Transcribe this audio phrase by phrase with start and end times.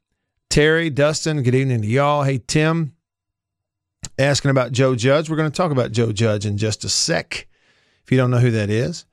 [0.50, 1.44] Terry, Dustin.
[1.44, 2.23] Good evening to y'all.
[2.23, 2.94] Hey, Tim,
[4.17, 5.30] asking about Joe Judge.
[5.30, 7.47] We're going to talk about Joe Judge in just a sec.
[8.03, 9.05] If you don't know who that is,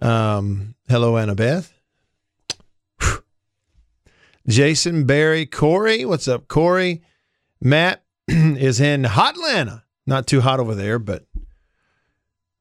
[0.00, 1.72] um, hello, Annabeth.
[4.48, 6.04] Jason, Barry, Corey.
[6.04, 7.02] What's up, Corey?
[7.60, 9.84] Matt is in Hot Atlanta.
[10.06, 11.26] Not too hot over there, but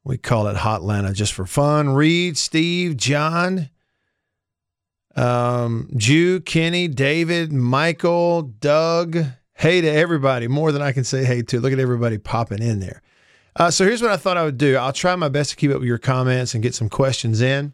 [0.04, 1.90] we call it Hot Atlanta just for fun.
[1.90, 3.70] Reed, Steve, John,
[5.16, 9.26] um, Jew, Kenny, David, Michael, Doug.
[9.62, 10.48] Hey to everybody.
[10.48, 11.60] More than I can say hey to.
[11.60, 13.04] Look at everybody popping in there.
[13.56, 14.76] Uh, so here's what I thought I would do.
[14.76, 17.72] I'll try my best to keep up with your comments and get some questions in.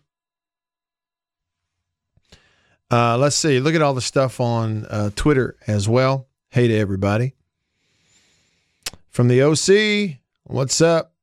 [2.92, 3.62] Uh, let's see.
[3.62, 6.28] Look at all the stuff on uh, Twitter as well.
[6.50, 7.36] Hey to everybody.
[9.10, 11.14] From the OC, what's up?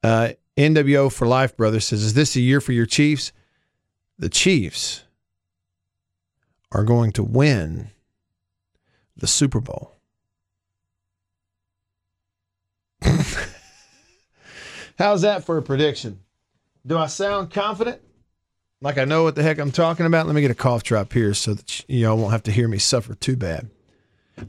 [0.00, 3.32] Uh, NWO for Life, brother says, Is this a year for your Chiefs?
[4.16, 5.02] The Chiefs
[6.70, 7.90] are going to win
[9.18, 9.94] the Super Bowl.
[14.98, 16.20] How's that for a prediction?
[16.84, 18.00] Do I sound confident?
[18.80, 20.26] Like I know what the heck I'm talking about?
[20.26, 22.68] Let me get a cough drop here so that you all won't have to hear
[22.68, 23.68] me suffer too bad.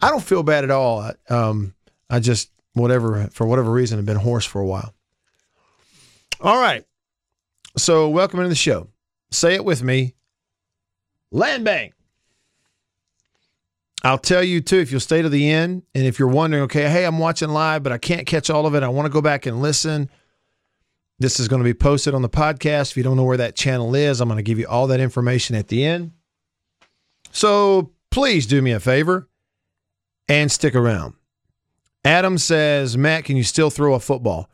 [0.01, 0.99] I don't feel bad at all.
[0.99, 1.73] I, um,
[2.09, 4.93] I just, whatever, for whatever reason, have been hoarse for a while.
[6.41, 6.85] All right.
[7.75, 8.87] So, welcome into the show.
[9.31, 10.15] Say it with me
[11.31, 11.93] Land Bank.
[14.03, 16.89] I'll tell you too, if you'll stay to the end, and if you're wondering, okay,
[16.89, 18.83] hey, I'm watching live, but I can't catch all of it.
[18.83, 20.09] I want to go back and listen.
[21.19, 22.91] This is going to be posted on the podcast.
[22.91, 25.01] If you don't know where that channel is, I'm going to give you all that
[25.01, 26.11] information at the end.
[27.31, 29.27] So please do me a favor
[30.29, 31.15] and stick around.
[32.05, 34.49] Adam says, Matt, can you still throw a football?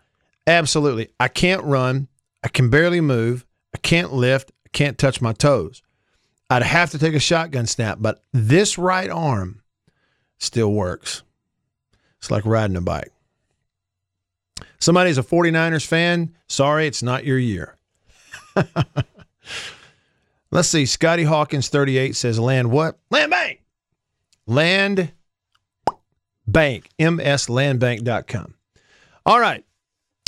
[0.48, 1.10] Absolutely.
[1.20, 2.08] I can't run.
[2.44, 3.46] I can barely move.
[3.76, 4.52] I can't lift.
[4.66, 5.84] I can't touch my toes.
[6.50, 9.62] I'd have to take a shotgun snap, but this right arm
[10.38, 11.24] still works.
[12.20, 13.12] It's like riding a bike.
[14.80, 16.36] Somebody's a 49ers fan.
[16.48, 17.78] Sorry, it's not your year.
[20.52, 20.86] Let's see.
[20.86, 23.00] Scotty Hawkins, 38, says land what?
[23.10, 23.62] Land bank.
[24.46, 25.12] Land
[26.46, 26.90] bank.
[27.00, 28.54] mslandbank.com.
[29.26, 29.66] All right.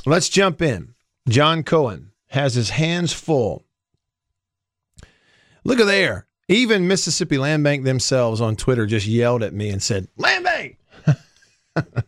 [0.05, 0.95] Let's jump in.
[1.29, 3.66] John Cohen has his hands full.
[5.67, 6.25] Look at there.
[6.47, 10.77] Even Mississippi Land Bank themselves on Twitter just yelled at me and said, Land Bank.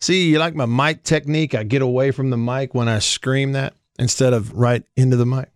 [0.00, 1.54] See, you like my mic technique?
[1.54, 5.24] I get away from the mic when I scream that instead of right into the
[5.24, 5.50] mic.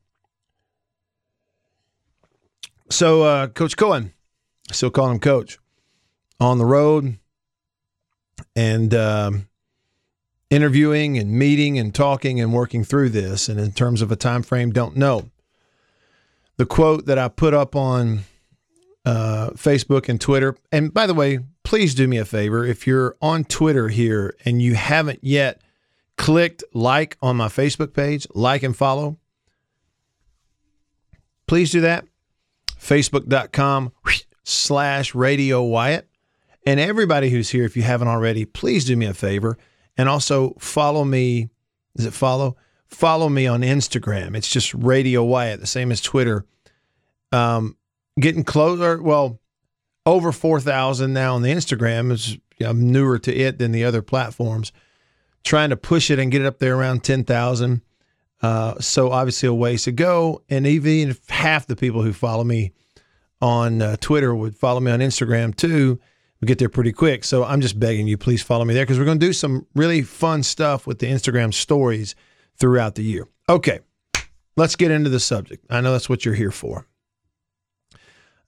[2.88, 4.12] So, uh, Coach Cohen,
[4.70, 5.58] I still call him Coach,
[6.38, 7.18] on the road
[8.54, 9.48] and um,
[10.50, 13.48] interviewing and meeting and talking and working through this.
[13.48, 15.30] And in terms of a time frame, don't know.
[16.56, 18.20] The quote that I put up on
[19.04, 22.64] uh, Facebook and Twitter, and by the way, please do me a favor.
[22.64, 25.60] If you're on Twitter here and you haven't yet
[26.16, 29.18] clicked like on my Facebook page, like and follow,
[31.46, 32.04] please do that.
[32.78, 33.92] Facebook.com
[34.44, 36.08] slash Radio Wyatt.
[36.66, 39.58] And everybody who's here, if you haven't already, please do me a favor
[39.96, 41.50] and also follow me.
[41.96, 42.56] Is it follow?
[42.94, 44.36] Follow me on Instagram.
[44.36, 46.44] It's just Radio Wyatt, the same as Twitter.
[47.32, 47.76] Um,
[48.20, 49.02] getting closer.
[49.02, 49.40] Well,
[50.06, 52.12] over 4,000 now on the Instagram.
[52.12, 54.70] Is, I'm newer to it than the other platforms.
[55.42, 57.82] Trying to push it and get it up there around 10,000.
[58.40, 60.42] Uh, so obviously a ways to go.
[60.48, 62.72] And even if half the people who follow me
[63.42, 65.98] on uh, Twitter would follow me on Instagram too,
[66.40, 67.24] we get there pretty quick.
[67.24, 69.66] So I'm just begging you, please follow me there because we're going to do some
[69.74, 72.14] really fun stuff with the Instagram stories
[72.58, 73.28] throughout the year.
[73.48, 73.80] Okay,
[74.56, 75.64] let's get into the subject.
[75.70, 76.86] I know that's what you're here for.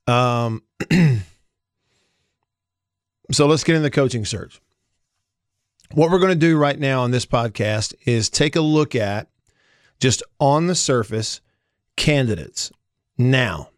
[0.07, 0.63] Um,
[3.33, 4.61] so let's get in the coaching search.
[5.93, 9.29] What we're going to do right now on this podcast is take a look at
[10.01, 11.41] just on the surface
[11.97, 12.73] candidates.
[13.17, 13.71] Now,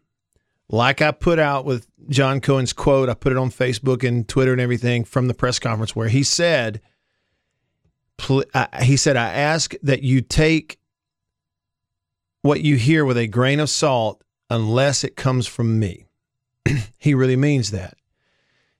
[0.69, 4.51] like I put out with John Cohen's quote, I put it on Facebook and Twitter
[4.51, 6.81] and everything from the press conference where he said,
[8.81, 10.79] he said, I ask that you take
[12.41, 16.05] what you hear with a grain of salt unless it comes from me.
[16.97, 17.97] he really means that.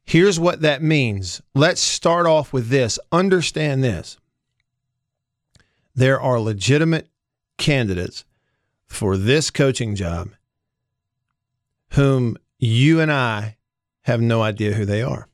[0.03, 1.41] Here's what that means.
[1.53, 2.97] Let's start off with this.
[3.11, 4.17] Understand this.
[5.93, 7.09] There are legitimate
[7.57, 8.25] candidates
[8.87, 10.29] for this coaching job
[11.91, 13.57] whom you and I
[14.01, 15.27] have no idea who they are.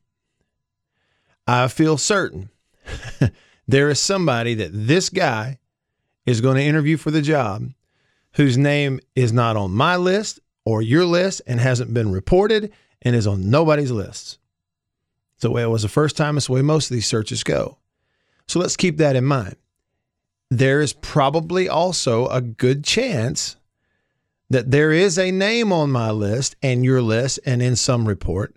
[1.47, 2.49] I feel certain
[3.67, 5.59] there is somebody that this guy
[6.25, 7.71] is going to interview for the job
[8.33, 12.71] whose name is not on my list or your list and hasn't been reported
[13.01, 14.37] and is on nobody's lists.
[15.35, 16.37] It's the way it was the first time.
[16.37, 17.77] It's the way most of these searches go.
[18.47, 19.55] So let's keep that in mind.
[20.49, 23.57] There is probably also a good chance
[24.49, 28.55] that there is a name on my list and your list and in some report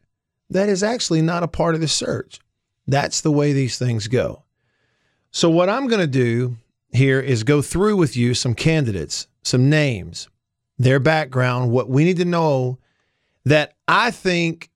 [0.50, 2.40] that is actually not a part of the search.
[2.86, 4.44] That's the way these things go.
[5.30, 6.56] So, what I'm going to do
[6.90, 10.28] here is go through with you some candidates, some names,
[10.78, 12.78] their background, what we need to know
[13.44, 14.70] that I think,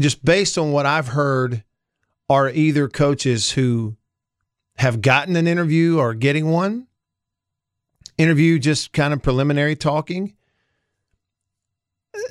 [0.00, 1.64] just based on what I've heard,
[2.28, 3.96] are either coaches who
[4.76, 6.86] have gotten an interview or getting one,
[8.16, 10.34] interview just kind of preliminary talking,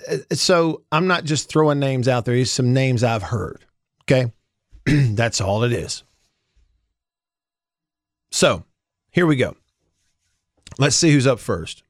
[0.10, 2.36] uh, so I'm not just throwing names out there.
[2.36, 3.66] These some names I've heard.
[4.04, 4.32] Okay.
[4.86, 6.04] That's all it is.
[8.32, 8.64] So
[9.12, 9.56] here we go.
[10.78, 11.84] Let's see who's up first.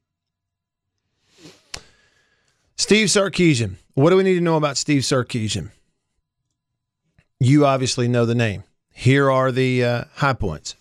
[2.76, 3.76] Steve Sarkisian.
[3.94, 5.70] What do we need to know about Steve Sarkisian?
[7.38, 8.64] You obviously know the name.
[8.92, 10.76] Here are the uh, high points.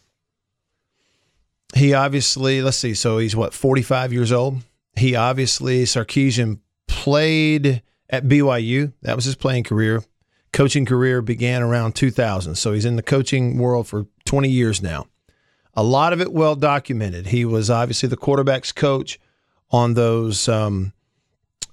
[1.75, 4.57] He obviously, let's see, so he's what, 45 years old?
[4.95, 8.94] He obviously, Sarkisian played at BYU.
[9.03, 10.03] That was his playing career.
[10.51, 12.56] Coaching career began around 2000.
[12.56, 15.06] So he's in the coaching world for 20 years now.
[15.75, 17.27] A lot of it well documented.
[17.27, 19.19] He was obviously the quarterback's coach
[19.71, 20.94] on those um,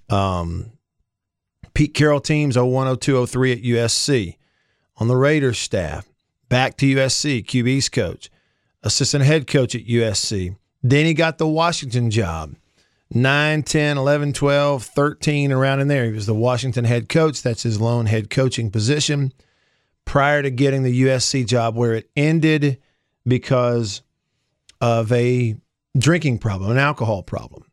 [0.08, 0.72] um,
[1.74, 4.36] Pete Carroll teams 01, 02, 03 at USC.
[4.98, 6.08] On the Raiders staff,
[6.48, 8.30] back to USC, QB's coach,
[8.82, 10.56] assistant head coach at USC.
[10.82, 12.54] Then he got the Washington job
[13.10, 16.06] 9, 10, 11, 12, 13, around in there.
[16.06, 17.42] He was the Washington head coach.
[17.42, 19.32] That's his lone head coaching position
[20.06, 22.80] prior to getting the USC job, where it ended
[23.26, 24.02] because
[24.80, 25.56] of a
[25.96, 27.64] drinking problem, an alcohol problem.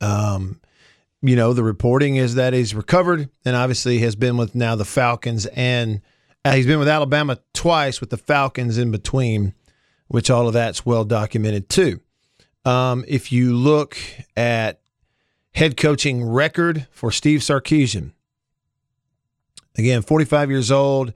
[0.00, 0.60] Um,
[1.22, 4.84] you know, the reporting is that he's recovered and obviously has been with now the
[4.84, 6.00] Falcons and
[6.44, 9.54] uh, he's been with Alabama twice with the Falcons in between,
[10.06, 12.00] which all of that's well documented too.
[12.64, 13.98] Um, if you look
[14.36, 14.80] at
[15.54, 18.12] head coaching record for Steve Sarkisian,
[19.76, 21.12] again, 45 years old.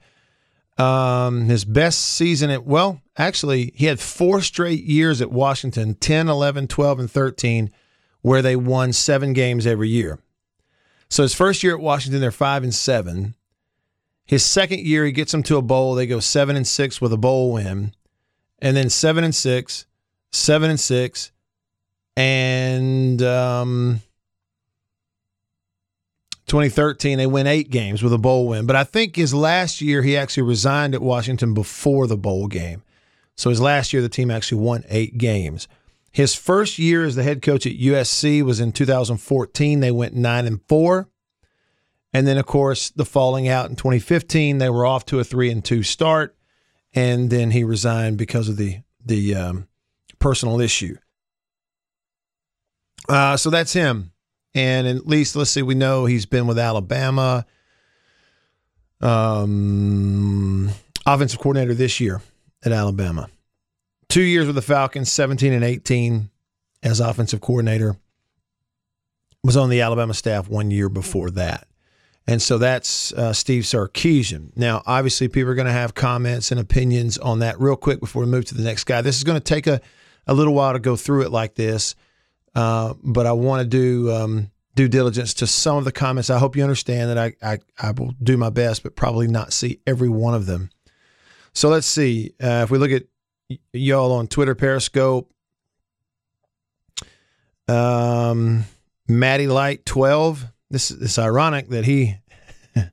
[0.77, 6.27] Um, his best season at, well, actually, he had four straight years at Washington 10,
[6.27, 7.71] 11, 12, and 13,
[8.21, 10.19] where they won seven games every year.
[11.09, 13.35] So his first year at Washington, they're five and seven.
[14.25, 15.95] His second year, he gets them to a bowl.
[15.95, 17.93] They go seven and six with a bowl win,
[18.59, 19.85] and then seven and six,
[20.31, 21.31] seven and six,
[22.15, 24.01] and um,
[26.47, 28.65] 2013 they win eight games with a bowl win.
[28.65, 32.83] But I think his last year he actually resigned at Washington before the bowl game.
[33.35, 35.67] So his last year the team actually won eight games.
[36.11, 39.79] His first year as the head coach at USC was in 2014.
[39.79, 41.09] They went nine and four.
[42.13, 45.49] And then, of course, the falling out in 2015, they were off to a three
[45.49, 46.37] and two start.
[46.93, 49.67] And then he resigned because of the the um,
[50.19, 50.95] personal issue.
[53.09, 54.11] Uh, so that's him.
[54.53, 57.45] And at least, let's see, we know he's been with Alabama.
[59.01, 60.69] Um,
[61.05, 62.21] offensive coordinator this year
[62.65, 63.29] at Alabama.
[64.09, 66.29] Two years with the Falcons, 17 and 18
[66.81, 67.97] as offensive coordinator.
[69.43, 71.67] Was on the Alabama staff one year before that.
[72.25, 74.55] And so that's uh, Steve Sarkisian.
[74.55, 78.23] Now, obviously, people are going to have comments and opinions on that real quick before
[78.23, 79.01] we move to the next guy.
[79.01, 79.81] This is going to take a,
[80.25, 81.95] a little while to go through it like this,
[82.55, 86.29] uh, but I want to do um, due diligence to some of the comments.
[86.29, 89.51] I hope you understand that I, I, I, will do my best, but probably not
[89.51, 90.69] see every one of them.
[91.53, 92.33] So let's see.
[92.41, 93.03] Uh, if we look at
[93.49, 95.31] y- y'all on Twitter, Periscope,
[97.67, 98.65] um,
[99.07, 102.17] Matty Light 12 this it's ironic that he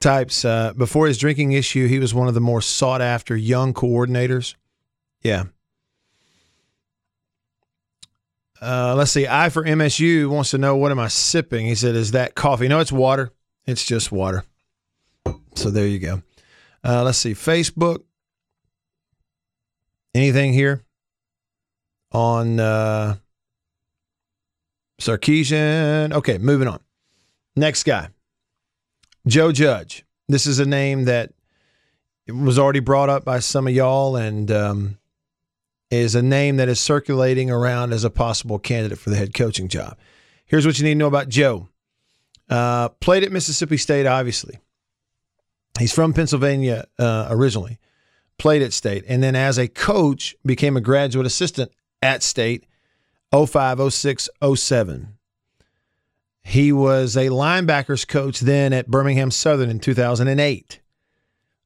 [0.00, 3.74] types uh, before his drinking issue, he was one of the more sought after young
[3.74, 4.54] coordinators.
[5.22, 5.44] Yeah.
[8.60, 9.26] Uh, let's see.
[9.28, 11.66] I for MSU wants to know what am I sipping?
[11.66, 13.30] He said, "Is that coffee?" No, it's water.
[13.66, 14.44] It's just water.
[15.54, 16.22] So there you go.
[16.84, 17.34] Uh, let's see.
[17.34, 18.02] Facebook.
[20.14, 20.84] Anything here
[22.12, 23.16] on uh,
[25.00, 26.12] Sarkisian.
[26.12, 26.80] Okay, moving on.
[27.56, 28.08] Next guy,
[29.26, 30.04] Joe Judge.
[30.28, 31.32] This is a name that
[32.28, 34.98] was already brought up by some of y'all and um,
[35.90, 39.68] is a name that is circulating around as a possible candidate for the head coaching
[39.68, 39.96] job.
[40.44, 41.68] Here's what you need to know about Joe.
[42.48, 44.58] Uh, played at Mississippi State, obviously.
[45.78, 47.78] He's from Pennsylvania uh, originally,
[48.38, 52.64] played at State, and then as a coach, became a graduate assistant at State
[53.32, 55.18] 05, 06, 07.
[56.42, 60.80] He was a linebackers coach then at Birmingham Southern in 2008.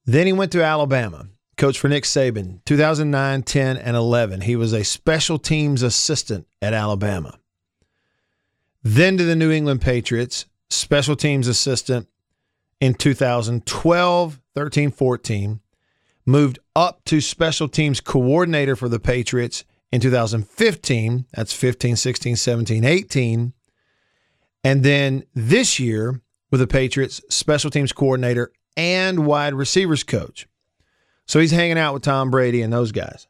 [0.04, 4.40] Then he went to Alabama, coach for Nick Saban, 2009, 10, and 11.
[4.40, 7.38] He was a special teams assistant at Alabama.
[8.83, 12.09] Then to the New England Patriots, special teams assistant
[12.83, 15.61] in 2012, 13, 14.
[16.27, 21.27] Moved up to special teams coordinator for the Patriots in 2015.
[21.33, 23.53] That's 15, 16, 17, 18.
[24.65, 26.21] And then this year
[26.51, 30.49] with the Patriots, special teams coordinator and wide receivers coach.
[31.25, 33.29] So he's hanging out with Tom Brady and those guys.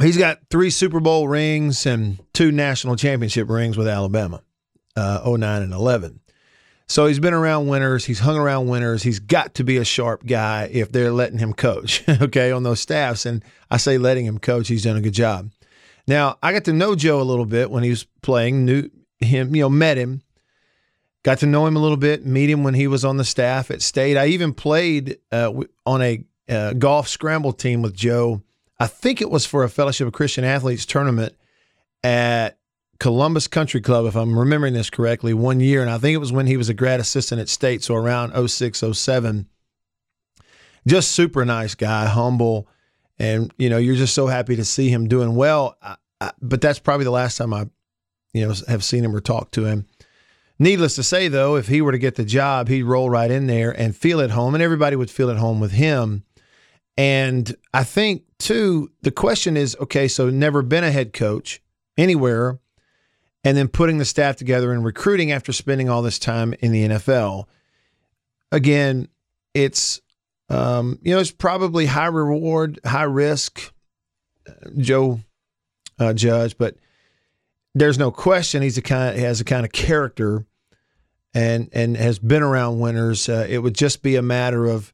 [0.00, 4.42] He's got three Super Bowl rings and two national championship rings with Alabama,
[4.96, 6.20] uh, 09 and 11.
[6.90, 8.04] So he's been around winners.
[8.04, 9.04] He's hung around winners.
[9.04, 12.80] He's got to be a sharp guy if they're letting him coach, okay, on those
[12.80, 13.24] staffs.
[13.24, 15.52] And I say letting him coach, he's done a good job.
[16.08, 19.54] Now, I got to know Joe a little bit when he was playing, knew him,
[19.54, 20.22] you know, met him,
[21.22, 23.70] got to know him a little bit, meet him when he was on the staff
[23.70, 24.16] at State.
[24.16, 25.52] I even played uh,
[25.86, 28.42] on a uh, golf scramble team with Joe.
[28.80, 31.36] I think it was for a Fellowship of Christian Athletes tournament
[32.02, 32.58] at
[33.00, 35.80] Columbus Country Club, if I'm remembering this correctly, one year.
[35.80, 38.48] And I think it was when he was a grad assistant at State, so around
[38.48, 39.48] 06, 07.
[40.86, 42.68] Just super nice guy, humble.
[43.18, 45.76] And, you know, you're just so happy to see him doing well.
[45.82, 47.68] I, I, but that's probably the last time I,
[48.34, 49.86] you know, have seen him or talked to him.
[50.58, 53.46] Needless to say, though, if he were to get the job, he'd roll right in
[53.46, 56.24] there and feel at home, and everybody would feel at home with him.
[56.98, 61.62] And I think, too, the question is okay, so never been a head coach
[61.96, 62.58] anywhere
[63.44, 66.88] and then putting the staff together and recruiting after spending all this time in the
[66.88, 67.44] NFL.
[68.52, 69.08] Again,
[69.54, 70.00] it's
[70.48, 73.72] um, you know it's probably high reward, high risk.
[74.48, 75.20] Uh, Joe
[75.98, 76.76] uh, Judge, but
[77.74, 80.46] there's no question he's a kind he has a kind of character
[81.34, 83.28] and and has been around winners.
[83.28, 84.92] Uh, it would just be a matter of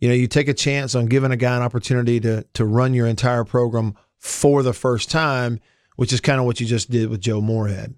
[0.00, 2.94] you know you take a chance on giving a guy an opportunity to to run
[2.94, 5.60] your entire program for the first time
[5.96, 7.94] which is kind of what you just did with Joe Moorhead.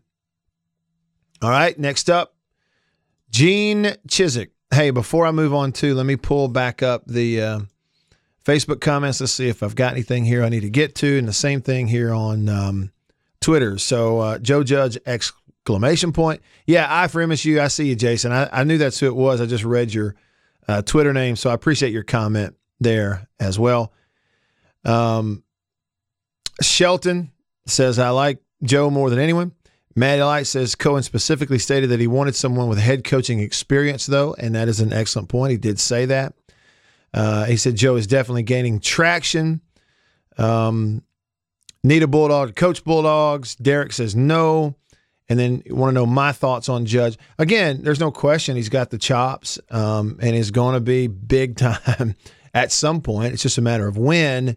[1.42, 2.34] All right, next up,
[3.30, 4.50] Gene Chizik.
[4.72, 7.60] Hey, before I move on to, let me pull back up the uh,
[8.44, 9.20] Facebook comments.
[9.20, 11.60] Let's see if I've got anything here I need to get to, and the same
[11.60, 12.92] thing here on um,
[13.40, 13.78] Twitter.
[13.78, 16.40] So uh, Joe Judge exclamation point.
[16.66, 17.60] Yeah, I for MSU.
[17.60, 18.32] I see you, Jason.
[18.32, 19.40] I, I knew that's who it was.
[19.40, 20.16] I just read your
[20.66, 23.92] uh, Twitter name, so I appreciate your comment there as well.
[24.84, 25.42] Um,
[26.62, 27.32] Shelton
[27.66, 29.52] says, I like Joe more than anyone.
[29.94, 34.34] Matt Light says Cohen specifically stated that he wanted someone with head coaching experience, though,
[34.38, 35.52] and that is an excellent point.
[35.52, 36.34] He did say that.
[37.14, 39.62] Uh, he said Joe is definitely gaining traction.
[40.36, 41.02] Um,
[41.82, 43.56] need a bulldog to coach bulldogs.
[43.56, 44.76] Derek says no.
[45.28, 47.18] And then want to know my thoughts on Judge.
[47.38, 51.56] Again, there's no question he's got the chops um, and is going to be big
[51.56, 52.14] time
[52.54, 53.32] at some point.
[53.32, 54.56] It's just a matter of when.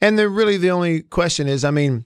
[0.00, 2.04] And then really the only question is I mean,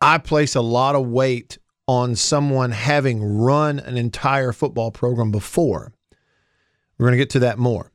[0.00, 5.92] I place a lot of weight on someone having run an entire football program before.
[6.98, 7.92] We're going to get to that more.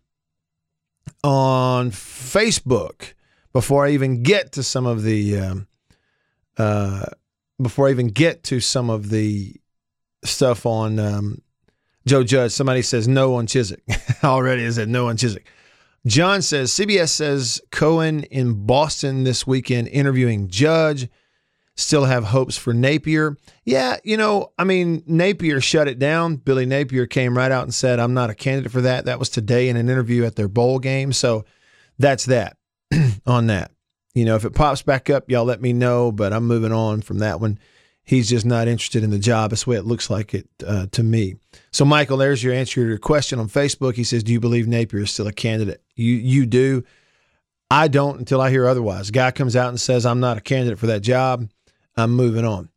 [1.23, 3.13] On Facebook,
[3.53, 5.67] before I even get to some of the, um,
[6.57, 7.05] uh,
[7.61, 9.55] before I even get to some of the
[10.23, 11.41] stuff on um,
[12.07, 13.81] Joe Judge, somebody says no on Chizik.
[14.23, 15.43] Already I said no on Chizik.
[16.05, 21.07] John says CBS says Cohen in Boston this weekend interviewing Judge.
[21.81, 23.35] Still have hopes for Napier.
[23.65, 26.35] Yeah, you know, I mean, Napier shut it down.
[26.35, 29.05] Billy Napier came right out and said, I'm not a candidate for that.
[29.05, 31.11] That was today in an interview at their bowl game.
[31.11, 31.43] So
[31.97, 32.55] that's that
[33.25, 33.71] on that.
[34.13, 37.01] You know, if it pops back up, y'all let me know, but I'm moving on
[37.01, 37.57] from that one.
[38.03, 39.49] He's just not interested in the job.
[39.49, 41.35] That's the way it looks like it uh, to me.
[41.71, 43.95] So, Michael, there's your answer to your question on Facebook.
[43.95, 46.83] He says, "Do you believe Napier is still a candidate?" You you do.
[47.69, 49.11] I don't until I hear otherwise.
[49.11, 51.47] guy comes out and says I'm not a candidate for that job.
[51.95, 52.69] I'm moving on.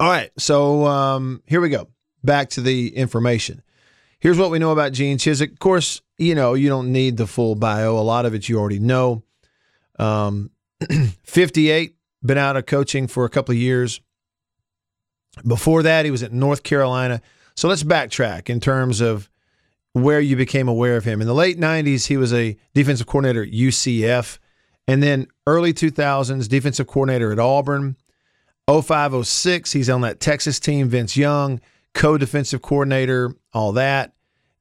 [0.00, 1.88] All right, so um, here we go.
[2.22, 3.62] Back to the information.
[4.18, 5.52] Here's what we know about Gene Chizik.
[5.52, 7.98] Of course, you know you don't need the full bio.
[7.98, 9.22] A lot of it you already know.
[9.98, 10.50] Um,
[11.24, 14.00] 58, been out of coaching for a couple of years.
[15.46, 17.20] Before that, he was at North Carolina.
[17.56, 19.28] So let's backtrack in terms of
[19.92, 21.20] where you became aware of him.
[21.20, 24.38] In the late 90s, he was a defensive coordinator at UCF.
[24.86, 27.96] And then early 2000s, defensive coordinator at Auburn.
[28.68, 31.60] 05, 06, he's on that Texas team, Vince Young,
[31.92, 34.14] co defensive coordinator, all that.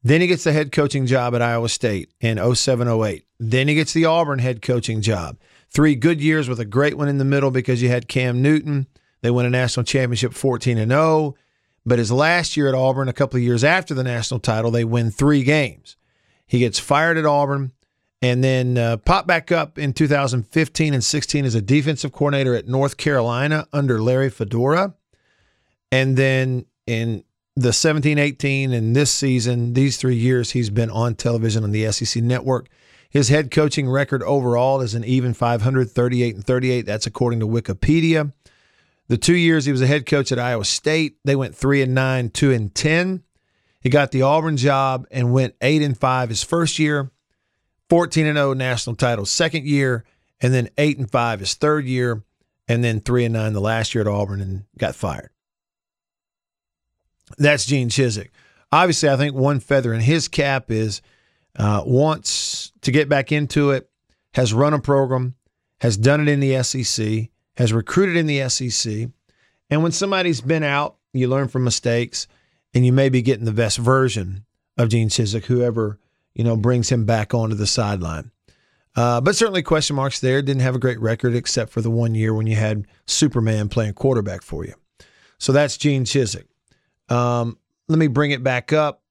[0.03, 3.25] Then he gets the head coaching job at Iowa State in 07, 08.
[3.39, 5.37] Then he gets the Auburn head coaching job.
[5.69, 8.87] Three good years with a great one in the middle because you had Cam Newton.
[9.21, 11.35] They won a national championship 14 and 0.
[11.85, 14.83] But his last year at Auburn, a couple of years after the national title, they
[14.83, 15.95] win three games.
[16.45, 17.71] He gets fired at Auburn
[18.23, 22.69] and then uh, popped back up in 2015 and 16 as a defensive coordinator at
[22.69, 24.93] North Carolina under Larry Fedora.
[25.91, 27.25] And then in
[27.57, 31.91] the 17 18 and this season, these three years, he's been on television on the
[31.91, 32.69] SEC network.
[33.09, 36.81] His head coaching record overall is an even 538 and 38.
[36.83, 38.31] That's according to Wikipedia.
[39.09, 41.93] The two years he was a head coach at Iowa State, they went three and
[41.93, 43.23] nine, two and ten.
[43.81, 47.12] He got the Auburn job and went eight and five his first year,
[47.93, 50.03] 14 and 0 national title second year,
[50.41, 52.23] and then eight and five his third year,
[52.67, 55.29] and then three and nine the last year at Auburn and got fired.
[57.38, 58.29] That's Gene Chizik.
[58.71, 61.03] Obviously, I think one feather in his cap is
[61.56, 63.88] uh, wants to get back into it,
[64.34, 65.36] has run a program,
[65.82, 69.10] has done it in the SEC, has recruited in the SEC.
[69.69, 72.25] And when somebody's been out, you learn from mistakes
[72.73, 74.45] and you may be getting the best version
[74.79, 75.99] of Gene Chizik, whoever,
[76.36, 78.32] you know, brings him back onto the sideline.
[78.96, 80.41] Uh, but certainly question marks there.
[80.41, 83.93] Didn't have a great record except for the one year when you had Superman playing
[83.93, 84.74] quarterback for you.
[85.39, 86.46] So that's Gene Chizik.
[87.10, 89.02] Um, let me bring it back up.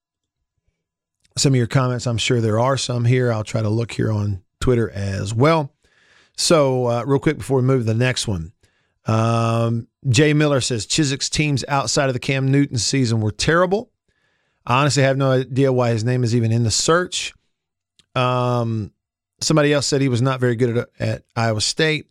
[1.37, 3.33] Some of your comments, I'm sure there are some here.
[3.33, 5.73] I'll try to look here on Twitter as well.
[6.37, 8.53] So, uh, real quick before we move to the next one,
[9.07, 13.92] um, Jay Miller says Chizik's teams outside of the Cam Newton season were terrible.
[14.67, 17.35] I honestly have no idea why his name is even in the search.
[18.15, 18.93] Um,
[19.41, 22.07] somebody else said he was not very good at, at Iowa State.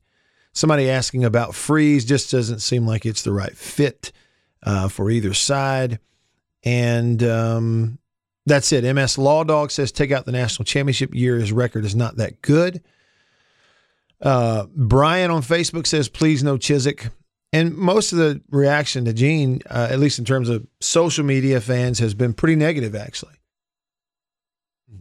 [0.54, 4.12] Somebody asking about Freeze just doesn't seem like it's the right fit
[4.64, 6.00] uh, for either side.
[6.64, 8.00] And um,
[8.46, 8.84] that's it.
[8.94, 11.38] MS Law Dog says take out the national championship year.
[11.38, 12.84] His record is not that good.
[14.22, 17.10] Uh, Brian on Facebook says, please no Chizik.
[17.54, 21.60] And most of the reaction to Gene, uh, at least in terms of social media
[21.60, 23.36] fans, has been pretty negative, actually.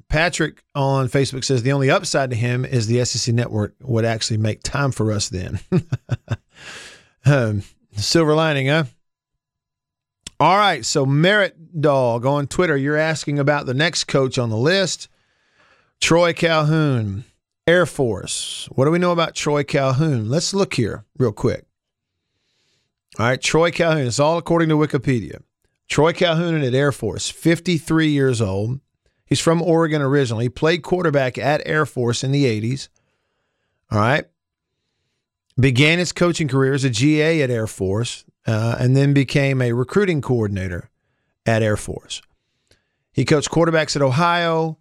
[0.08, 4.38] Patrick on Facebook says the only upside to him is the SEC network would actually
[4.38, 5.60] make time for us then.
[7.24, 8.84] um, silver lining, huh?
[10.40, 10.84] All right.
[10.84, 15.08] So, Merit Dog on Twitter, you're asking about the next coach on the list,
[16.00, 17.24] Troy Calhoun.
[17.66, 18.68] Air Force.
[18.72, 20.28] What do we know about Troy Calhoun?
[20.28, 21.66] Let's look here real quick.
[23.18, 24.06] All right, Troy Calhoun.
[24.06, 25.42] It's all according to Wikipedia.
[25.88, 28.80] Troy Calhoun at Air Force, 53 years old.
[29.24, 30.44] He's from Oregon originally.
[30.44, 32.88] He played quarterback at Air Force in the 80s.
[33.90, 34.24] All right.
[35.58, 39.72] Began his coaching career as a GA at Air Force uh, and then became a
[39.72, 40.90] recruiting coordinator
[41.44, 42.22] at Air Force.
[43.12, 44.78] He coached quarterbacks at Ohio,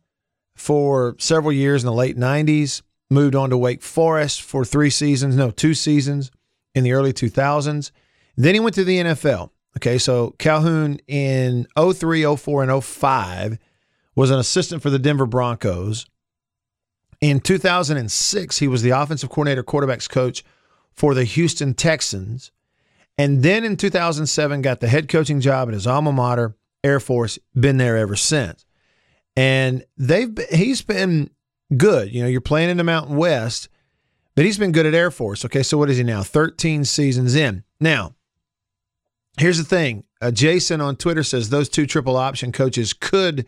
[0.59, 5.35] for several years in the late 90s, moved on to Wake Forest for three seasons,
[5.35, 6.31] no, two seasons
[6.75, 7.91] in the early 2000s.
[8.39, 9.49] Then he went to the NFL.
[9.77, 13.59] Okay, so Calhoun in 03, 04, and 05
[14.15, 16.05] was an assistant for the Denver Broncos.
[17.19, 20.45] In 2006, he was the offensive coordinator, quarterbacks coach
[20.93, 22.51] for the Houston Texans.
[23.17, 27.39] And then in 2007, got the head coaching job at his alma mater, Air Force,
[27.53, 28.65] been there ever since.
[29.35, 31.29] And they've been, he's been
[31.75, 32.13] good.
[32.13, 33.67] You know, you're playing in the Mountain West,
[34.35, 35.43] but he's been good at Air Force.
[35.43, 36.23] Okay, so what is he now?
[36.23, 37.65] 13 seasons in.
[37.81, 38.15] Now,
[39.39, 40.03] here's the thing.
[40.21, 43.45] Uh, Jason on Twitter says those two triple option coaches could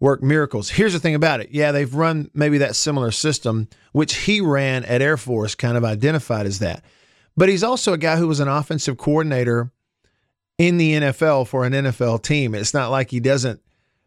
[0.00, 0.70] work miracles.
[0.70, 1.50] Here's the thing about it.
[1.50, 5.84] Yeah, they've run maybe that similar system, which he ran at Air Force, kind of
[5.84, 6.84] identified as that.
[7.36, 9.70] But he's also a guy who was an offensive coordinator
[10.58, 12.54] in the NFL for an NFL team.
[12.54, 13.60] It's not like he doesn't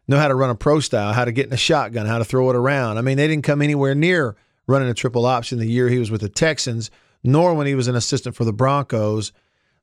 [0.08, 2.24] know how to run a pro style, how to get in a shotgun, how to
[2.24, 2.98] throw it around.
[2.98, 6.10] I mean, they didn't come anywhere near running a triple option the year he was
[6.10, 6.90] with the Texans,
[7.22, 9.32] nor when he was an assistant for the Broncos.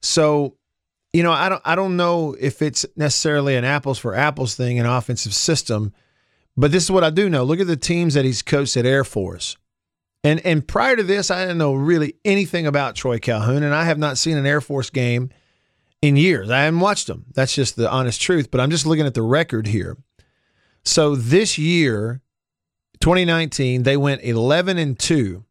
[0.01, 0.55] So,
[1.17, 4.77] you know, I don't I don't know if it's necessarily an apples for apples thing,
[4.77, 5.91] an offensive system,
[6.56, 7.43] but this is what I do know.
[7.43, 9.58] Look at the teams that he's coached at Air Force.
[10.23, 13.86] And and prior to this, I didn't know really anything about Troy Calhoun, and I
[13.86, 15.32] have not seen an Air Force game
[16.03, 16.51] in years.
[16.51, 17.25] I haven't watched them.
[17.34, 18.51] That's just the honest truth.
[18.51, 19.97] But I'm just looking at the record here.
[20.86, 22.21] So this year,
[22.99, 25.43] 2019, they went 11 and 2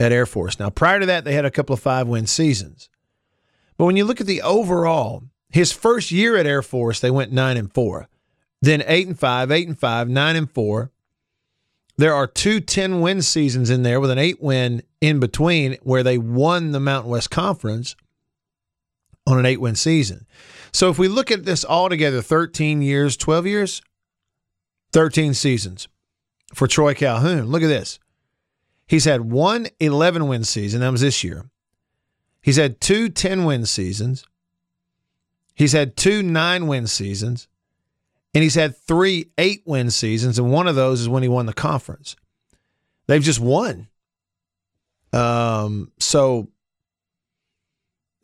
[0.00, 0.58] at Air Force.
[0.58, 2.88] Now, prior to that, they had a couple of five win seasons.
[3.82, 7.32] But when you look at the overall, his first year at Air Force, they went
[7.32, 8.08] 9 and 4.
[8.60, 10.92] Then 8 and 5, 8 and 5, 9 and 4.
[11.96, 16.04] There are two 10 win seasons in there with an 8 win in between where
[16.04, 17.96] they won the Mountain West Conference
[19.26, 20.28] on an 8 win season.
[20.70, 23.82] So if we look at this all together 13 years, 12 years,
[24.92, 25.88] 13 seasons
[26.54, 27.46] for Troy Calhoun.
[27.46, 27.98] Look at this.
[28.86, 30.82] He's had one 11 win season.
[30.82, 31.46] That was this year.
[32.42, 34.26] He's had two 10 win seasons.
[35.54, 37.48] He's had two nine win seasons.
[38.34, 40.38] And he's had three eight win seasons.
[40.38, 42.16] And one of those is when he won the conference.
[43.06, 43.88] They've just won.
[45.12, 46.48] Um, so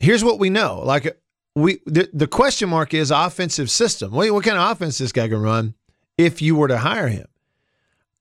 [0.00, 0.80] here's what we know.
[0.84, 1.20] Like
[1.54, 4.12] we the, the question mark is offensive system.
[4.12, 5.74] What, what kind of offense this guy can run
[6.16, 7.26] if you were to hire him?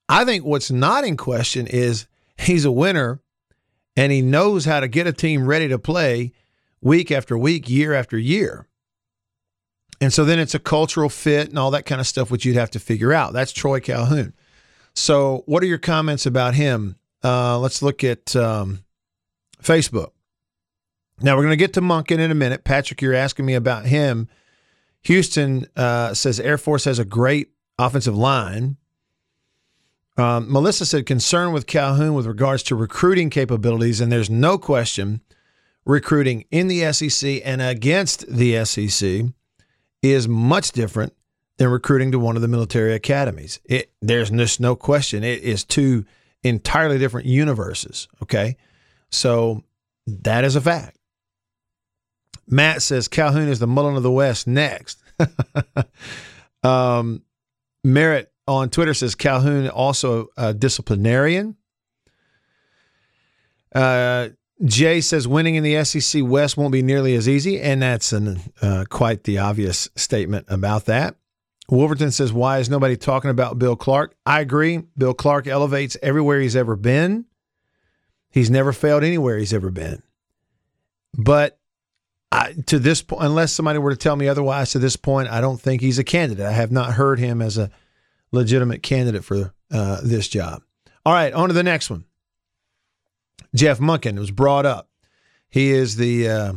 [0.10, 2.08] I think what's not in question is
[2.38, 3.22] he's a winner
[3.98, 6.32] and he knows how to get a team ready to play
[6.80, 8.68] week after week, year after year.
[10.00, 12.56] And so then it's a cultural fit and all that kind of stuff, which you'd
[12.56, 13.34] have to figure out.
[13.34, 14.34] That's Troy Calhoun.
[14.94, 16.96] So, what are your comments about him?
[17.24, 18.84] Uh, let's look at um,
[19.62, 20.12] Facebook.
[21.20, 22.64] Now, we're going to get to Monken in a minute.
[22.64, 24.28] Patrick, you're asking me about him.
[25.04, 28.78] Houston uh, says Air Force has a great offensive line.
[30.18, 35.22] Um, Melissa said concern with Calhoun with regards to recruiting capabilities, and there's no question
[35.86, 39.26] recruiting in the SEC and against the SEC
[40.02, 41.14] is much different
[41.58, 43.60] than recruiting to one of the military academies.
[43.66, 45.24] It, there's just no question.
[45.24, 46.06] It is two
[46.44, 48.08] entirely different universes.
[48.22, 48.58] Okay.
[49.12, 49.64] So
[50.06, 50.98] that is a fact.
[52.48, 55.02] Matt says Calhoun is the Mullen of the West next.
[56.64, 57.24] um,
[57.84, 61.56] Merritt on Twitter says Calhoun also a disciplinarian.
[63.74, 64.30] Uh,
[64.64, 68.40] Jay says winning in the SEC West won't be nearly as easy, and that's an,
[68.62, 71.16] uh, quite the obvious statement about that.
[71.70, 74.16] Wolverton says, Why is nobody talking about Bill Clark?
[74.26, 74.84] I agree.
[74.98, 77.26] Bill Clark elevates everywhere he's ever been.
[78.32, 80.02] He's never failed anywhere he's ever been.
[81.18, 81.60] But
[82.32, 85.42] I, to this point, unless somebody were to tell me otherwise, to this point, I
[85.42, 86.46] don't think he's a candidate.
[86.46, 87.70] I have not heard him as a
[88.32, 90.62] legitimate candidate for uh, this job.
[91.06, 92.06] All right, on to the next one.
[93.56, 94.90] Jeff Munkin was brought up.
[95.50, 96.54] He is the uh,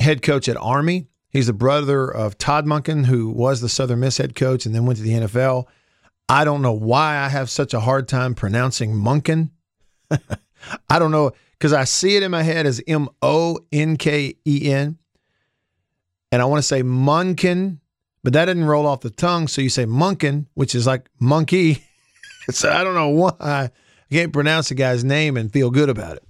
[0.00, 1.08] head coach at Army.
[1.30, 4.86] He's the brother of Todd Munkin, who was the Southern Miss head coach and then
[4.86, 5.64] went to the NFL.
[6.28, 9.50] I don't know why I have such a hard time pronouncing Munkin.
[10.88, 14.34] I don't know because I see it in my head as M O N K
[14.46, 14.98] E N.
[16.30, 17.78] And I want to say Munkin,
[18.24, 19.46] but that didn't roll off the tongue.
[19.46, 21.84] So you say Munkin, which is like monkey.
[22.50, 23.70] so I don't know why I
[24.10, 26.24] can't pronounce the guy's name and feel good about it.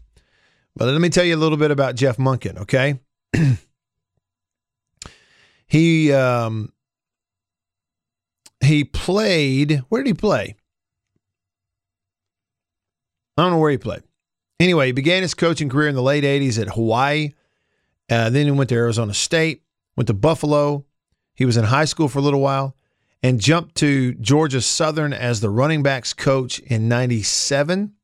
[0.76, 2.98] But let me tell you a little bit about Jeff Monken, okay?
[5.68, 6.72] he um,
[8.60, 9.84] he played.
[9.88, 10.56] Where did he play?
[13.38, 14.02] I don't know where he played.
[14.58, 17.34] Anyway, he began his coaching career in the late 80s at Hawaii.
[18.10, 19.62] Uh, then he went to Arizona State,
[19.96, 20.84] went to Buffalo.
[21.34, 22.76] He was in high school for a little while
[23.22, 27.94] and jumped to Georgia Southern as the running backs coach in 97.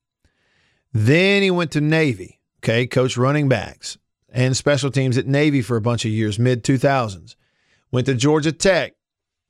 [0.93, 3.99] Then he went to Navy, okay, coach running backs
[4.33, 7.35] and special teams at Navy for a bunch of years, mid 2000s.
[7.93, 8.95] Went to Georgia Tech.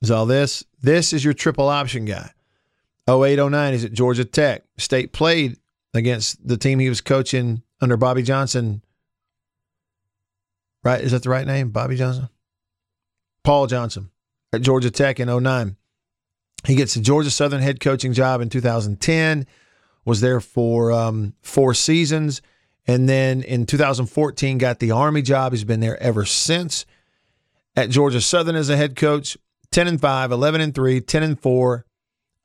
[0.01, 0.63] Is all this?
[0.81, 2.31] This is your triple option guy.
[3.07, 4.63] 08 09, he's at Georgia Tech.
[4.77, 5.57] State played
[5.93, 8.81] against the team he was coaching under Bobby Johnson.
[10.83, 11.01] Right?
[11.01, 11.69] Is that the right name?
[11.69, 12.29] Bobby Johnson?
[13.43, 14.11] Paul Johnson
[14.53, 15.75] at Georgia Tech in 09.
[16.65, 19.47] He gets the Georgia Southern head coaching job in 2010,
[20.05, 22.41] was there for um, four seasons.
[22.87, 25.53] And then in 2014, got the Army job.
[25.53, 26.85] He's been there ever since.
[27.75, 29.37] At Georgia Southern as a head coach,
[29.71, 31.85] 10 and 5, 11 and 3, 10 and 4,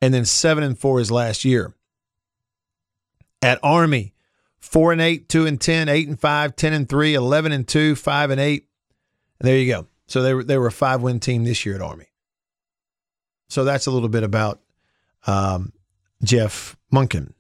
[0.01, 1.75] and then 7 and 4 his last year.
[3.43, 4.15] At Army,
[4.61, 7.97] 4 and 8, 2 and 10, 8 and 5, 10 and 3, 11 and 2,
[7.97, 8.69] 5 and 8.
[9.41, 9.87] And there you go.
[10.09, 12.07] So they were, they were a five win team this year at Army.
[13.49, 14.61] So that's a little bit about
[15.27, 15.73] um,
[16.23, 17.33] Jeff Monken.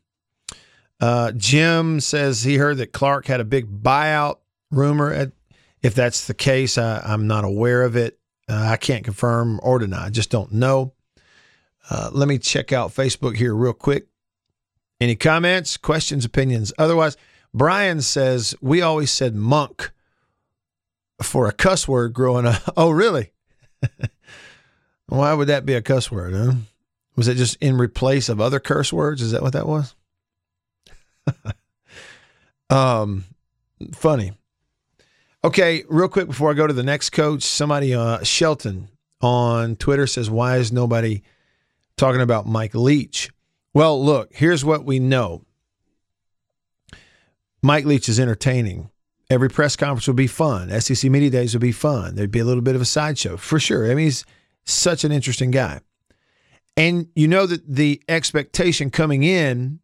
[1.00, 4.38] Uh, Jim says he heard that Clark had a big buyout
[4.70, 5.12] rumor.
[5.12, 5.32] At,
[5.82, 8.18] if that's the case, I, am not aware of it.
[8.48, 10.06] Uh, I can't confirm or deny.
[10.06, 10.94] I just don't know.
[11.90, 14.06] Uh, let me check out Facebook here real quick.
[15.00, 16.72] Any comments, questions, opinions?
[16.78, 17.16] Otherwise,
[17.52, 19.92] Brian says we always said monk
[21.22, 22.62] for a cuss word growing up.
[22.76, 23.32] Oh, really?
[25.06, 26.34] Why would that be a cuss word?
[26.34, 26.52] Huh?
[27.16, 29.22] Was it just in replace of other curse words?
[29.22, 29.94] Is that what that was?
[32.70, 33.24] um,
[33.94, 34.32] funny.
[35.44, 38.88] Okay, real quick before I go to the next coach, somebody, uh, Shelton
[39.20, 41.22] on Twitter says, "Why is nobody
[41.96, 43.30] talking about Mike Leach?"
[43.72, 45.44] Well, look, here's what we know.
[47.62, 48.90] Mike Leach is entertaining.
[49.28, 50.80] Every press conference would be fun.
[50.80, 52.14] SEC media days would be fun.
[52.14, 53.90] There'd be a little bit of a sideshow for sure.
[53.90, 54.24] I mean, he's
[54.64, 55.80] such an interesting guy.
[56.76, 59.80] And you know that the expectation coming in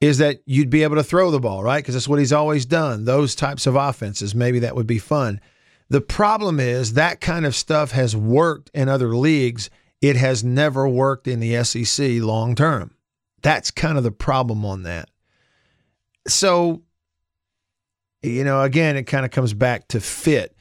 [0.00, 1.82] is that you'd be able to throw the ball, right?
[1.82, 3.04] Because that's what he's always done.
[3.04, 5.40] Those types of offenses, maybe that would be fun.
[5.88, 9.70] The problem is that kind of stuff has worked in other leagues.
[10.00, 12.94] It has never worked in the SEC long term.
[13.42, 15.08] That's kind of the problem on that.
[16.26, 16.82] So,
[18.22, 20.56] you know, again, it kind of comes back to fit.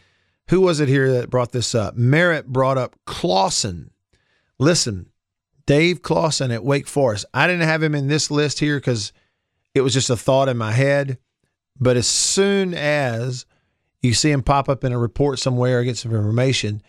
[0.49, 1.95] Who was it here that brought this up?
[1.95, 3.91] Merritt brought up Clawson.
[4.59, 5.09] Listen,
[5.65, 7.25] Dave Clawson at Wake Forest.
[7.33, 9.11] I didn't have him in this list here because
[9.75, 11.17] it was just a thought in my head.
[11.79, 13.45] But as soon as
[14.01, 16.81] you see him pop up in a report somewhere or get some information,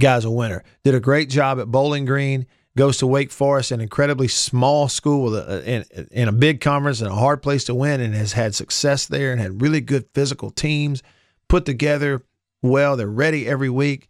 [0.00, 0.64] guy's a winner.
[0.82, 2.46] Did a great job at Bowling Green.
[2.74, 7.02] Goes to Wake Forest, an incredibly small school with a, in, in a big conference
[7.02, 10.06] and a hard place to win, and has had success there and had really good
[10.14, 11.02] physical teams
[11.48, 12.22] put together
[12.62, 12.96] well.
[12.96, 14.08] They're ready every week.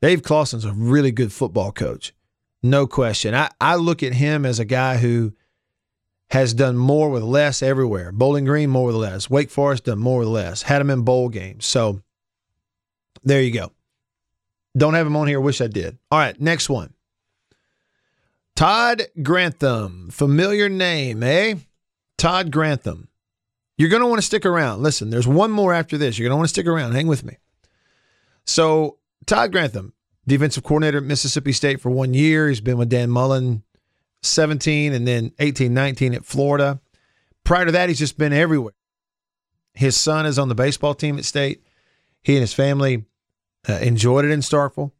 [0.00, 2.14] Dave Clawson's a really good football coach,
[2.62, 3.34] no question.
[3.34, 5.32] I, I look at him as a guy who
[6.30, 8.12] has done more with less everywhere.
[8.12, 9.30] Bowling Green, more with less.
[9.30, 10.62] Wake Forest, done more with less.
[10.62, 11.66] Had him in bowl games.
[11.66, 12.02] So
[13.24, 13.72] there you go.
[14.76, 15.40] Don't have him on here.
[15.40, 15.98] Wish I did.
[16.10, 16.92] All right, next one.
[18.56, 20.08] Todd Grantham.
[20.10, 21.56] Familiar name, eh?
[22.16, 23.08] Todd Grantham.
[23.76, 24.82] You're going to want to stick around.
[24.82, 26.18] Listen, there's one more after this.
[26.18, 26.92] You're going to want to stick around.
[26.92, 27.36] Hang with me.
[28.46, 29.92] So, Todd Grantham,
[30.26, 32.48] defensive coordinator at Mississippi State for one year.
[32.48, 33.62] He's been with Dan Mullen
[34.22, 36.80] 17 and then 18, 19 at Florida.
[37.44, 38.72] Prior to that, he's just been everywhere.
[39.74, 41.62] His son is on the baseball team at State.
[42.22, 43.04] He and his family
[43.68, 44.92] uh, enjoyed it in Starkville.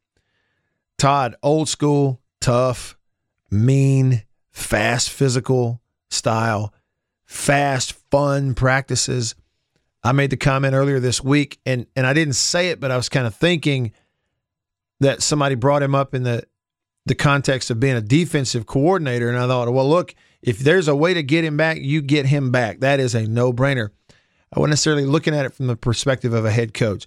[0.99, 2.96] Todd, old school, tough,
[3.51, 5.81] mean, fast physical
[6.11, 6.73] style,
[7.25, 9.35] fast, fun practices.
[10.03, 12.97] I made the comment earlier this week, and and I didn't say it, but I
[12.97, 13.93] was kind of thinking
[15.01, 16.45] that somebody brought him up in the
[17.07, 19.29] the context of being a defensive coordinator.
[19.29, 22.27] And I thought, well, look, if there's a way to get him back, you get
[22.27, 22.81] him back.
[22.81, 23.91] That is a no brainer.
[24.53, 27.07] I wasn't necessarily looking at it from the perspective of a head coach.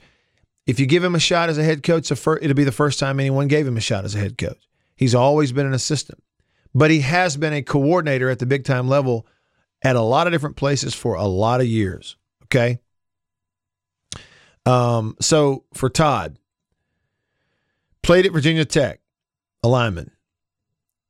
[0.65, 3.19] If you give him a shot as a head coach, it'll be the first time
[3.19, 4.67] anyone gave him a shot as a head coach.
[4.95, 6.21] He's always been an assistant,
[6.73, 9.25] but he has been a coordinator at the big time level
[9.82, 12.17] at a lot of different places for a lot of years.
[12.43, 12.79] Okay.
[14.65, 16.38] Um, so for Todd,
[18.03, 18.99] played at Virginia Tech,
[19.63, 20.12] a lineman.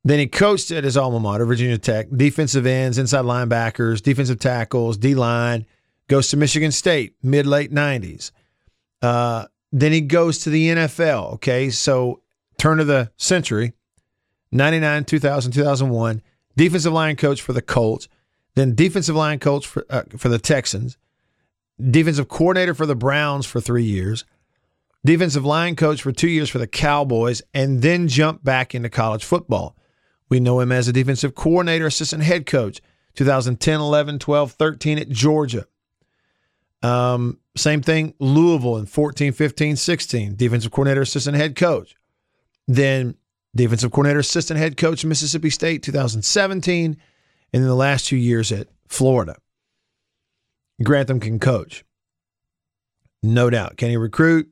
[0.02, 4.96] Then he coached at his alma mater, Virginia Tech, defensive ends, inside linebackers, defensive tackles,
[4.96, 5.66] D line.
[6.08, 8.32] Goes to Michigan State, mid late 90s.
[9.02, 11.34] Uh, then he goes to the NFL.
[11.34, 11.70] Okay.
[11.70, 12.22] So
[12.58, 13.74] turn of the century,
[14.52, 16.22] 99, 2000, 2001.
[16.56, 18.08] Defensive line coach for the Colts.
[18.54, 20.98] Then defensive line coach for, uh, for the Texans.
[21.80, 24.24] Defensive coordinator for the Browns for three years
[25.04, 29.24] defensive line coach for two years for the Cowboys, and then jumped back into college
[29.24, 29.76] football.
[30.28, 32.80] We know him as a defensive coordinator, assistant head coach,
[33.14, 35.66] 2010, 11, 12, 13 at Georgia.
[36.82, 41.94] Um, same thing, Louisville in 14, 15, 16, defensive coordinator, assistant head coach.
[42.66, 43.16] Then
[43.54, 46.96] defensive coordinator, assistant head coach, Mississippi State, 2017,
[47.52, 49.36] and then the last two years at Florida.
[50.82, 51.84] Grantham can coach.
[53.22, 53.76] No doubt.
[53.76, 54.48] Can he recruit?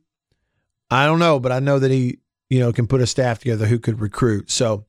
[0.91, 2.19] I don't know, but I know that he,
[2.51, 4.51] you know, can put a staff together who could recruit.
[4.51, 4.85] So,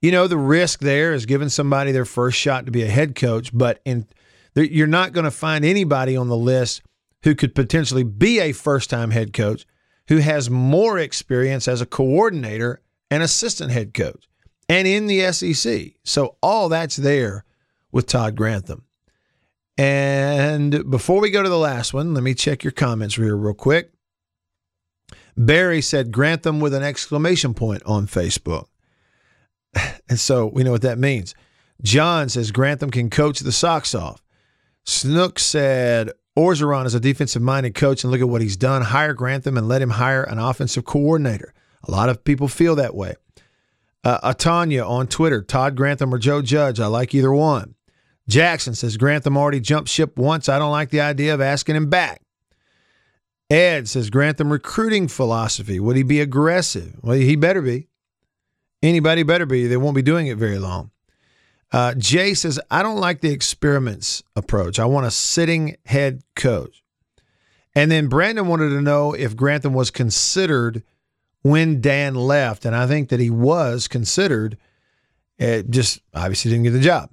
[0.00, 3.14] you know, the risk there is giving somebody their first shot to be a head
[3.14, 4.06] coach, but in
[4.54, 6.82] you're not going to find anybody on the list
[7.24, 9.66] who could potentially be a first-time head coach
[10.08, 14.28] who has more experience as a coordinator and assistant head coach
[14.68, 15.92] and in the SEC.
[16.04, 17.44] So all that's there
[17.92, 18.84] with Todd Grantham.
[19.78, 23.54] And before we go to the last one, let me check your comments here real
[23.54, 23.92] quick.
[25.36, 28.66] Barry said Grantham with an exclamation point on Facebook.
[30.08, 31.34] And so we know what that means.
[31.82, 34.22] John says Grantham can coach the socks off.
[34.84, 38.82] Snook said Orgeron is a defensive minded coach, and look at what he's done.
[38.82, 41.52] Hire Grantham and let him hire an offensive coordinator.
[41.86, 43.14] A lot of people feel that way.
[44.04, 46.78] Uh, Atanya on Twitter, Todd Grantham or Joe Judge.
[46.80, 47.74] I like either one.
[48.28, 50.48] Jackson says Grantham already jumped ship once.
[50.48, 52.22] I don't like the idea of asking him back.
[53.48, 55.78] Ed says Grantham recruiting philosophy.
[55.78, 56.96] Would he be aggressive?
[57.02, 57.88] Well, he better be.
[58.82, 59.66] Anybody better be.
[59.66, 60.90] They won't be doing it very long.
[61.72, 64.78] Uh, Jay says, I don't like the experiments approach.
[64.78, 66.82] I want a sitting head coach.
[67.74, 70.82] And then Brandon wanted to know if Grantham was considered
[71.50, 72.64] when Dan left.
[72.64, 74.56] And I think that he was considered,
[75.38, 77.10] it just obviously didn't get the job.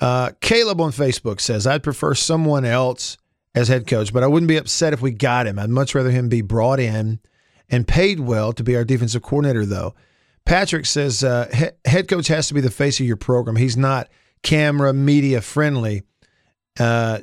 [0.00, 3.16] Uh, Caleb on Facebook says, I'd prefer someone else
[3.54, 5.58] as head coach, but I wouldn't be upset if we got him.
[5.58, 7.20] I'd much rather him be brought in
[7.70, 9.94] and paid well to be our defensive coordinator, though.
[10.44, 13.56] Patrick says uh, he- head coach has to be the face of your program.
[13.56, 14.08] He's not
[14.42, 16.02] camera media friendly.
[16.78, 17.20] Uh,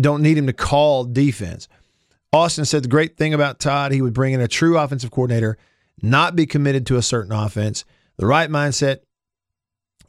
[0.00, 1.68] don't need him to call defense.
[2.32, 5.58] Austin said the great thing about Todd, he would bring in a true offensive coordinator,
[6.00, 7.84] not be committed to a certain offense,
[8.16, 9.00] the right mindset.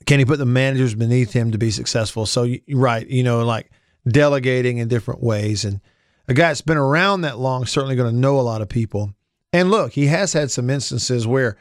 [0.05, 2.25] Can he put the managers beneath him to be successful?
[2.25, 3.71] So, right, you know, like
[4.07, 5.65] delegating in different ways.
[5.65, 5.81] And
[6.27, 9.13] a guy that's been around that long certainly going to know a lot of people.
[9.51, 11.57] And look, he has had some instances where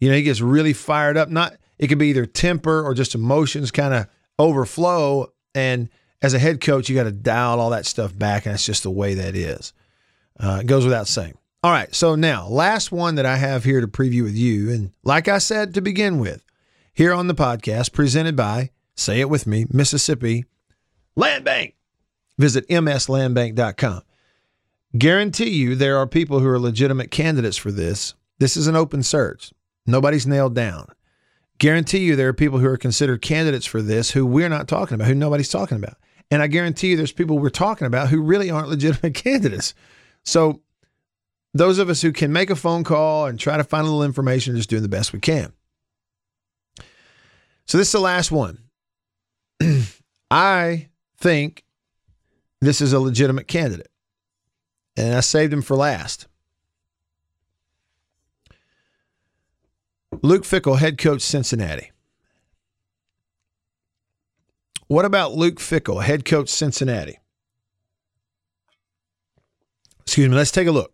[0.00, 1.28] you know, he gets really fired up.
[1.28, 4.06] Not it could be either temper or just emotions kind of
[4.38, 5.32] overflow.
[5.54, 5.88] And
[6.22, 8.82] as a head coach, you got to dial all that stuff back, and that's just
[8.82, 9.72] the way that is.
[10.38, 11.36] Uh, goes without saying.
[11.62, 14.92] All right, so now last one that I have here to preview with you, and
[15.04, 16.44] like I said to begin with,
[16.94, 20.46] here on the podcast, presented by say it with me, Mississippi
[21.16, 21.74] Land Bank.
[22.38, 24.02] Visit mslandbank.com.
[24.96, 28.14] Guarantee you there are people who are legitimate candidates for this.
[28.38, 29.52] This is an open search.
[29.86, 30.86] Nobody's nailed down.
[31.58, 34.94] Guarantee you there are people who are considered candidates for this who we're not talking
[34.94, 35.96] about, who nobody's talking about.
[36.30, 39.74] And I guarantee you there's people we're talking about who really aren't legitimate candidates.
[40.24, 40.60] So
[41.54, 44.04] those of us who can make a phone call and try to find a little
[44.04, 45.52] information are just doing the best we can.
[47.66, 48.58] So this is the last one.
[50.30, 51.64] I think
[52.60, 53.90] this is a legitimate candidate.
[54.96, 56.26] And I saved him for last.
[60.22, 61.92] Luke Fickell, head coach Cincinnati.
[64.88, 67.19] What about Luke Fickell, head coach Cincinnati?
[70.10, 70.92] Excuse me, let's take a look.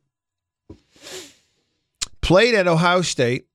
[2.20, 3.46] Played at Ohio State,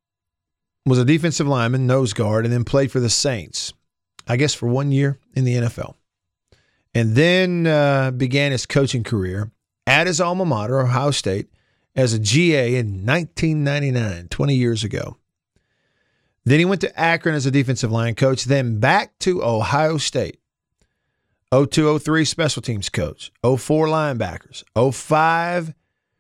[0.87, 3.71] was a defensive lineman, nose guard, and then played for the Saints,
[4.27, 5.93] I guess for one year in the NFL.
[6.95, 9.51] And then uh, began his coaching career
[9.85, 11.51] at his alma mater, Ohio State,
[11.95, 15.17] as a GA in 1999, 20 years ago.
[16.43, 20.40] Then he went to Akron as a defensive line coach, then back to Ohio State.
[21.51, 25.73] 0203 special teams coach, 04 linebackers, 05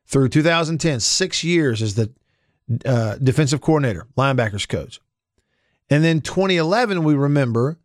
[0.05, 2.11] through 2010, six years as the
[2.85, 4.99] uh, defensive coordinator, linebackers coach.
[5.89, 7.79] And then 2011, we remember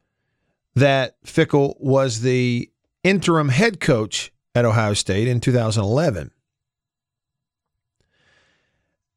[0.74, 2.70] that Fickell was the
[3.04, 6.32] interim head coach at Ohio State in 2011.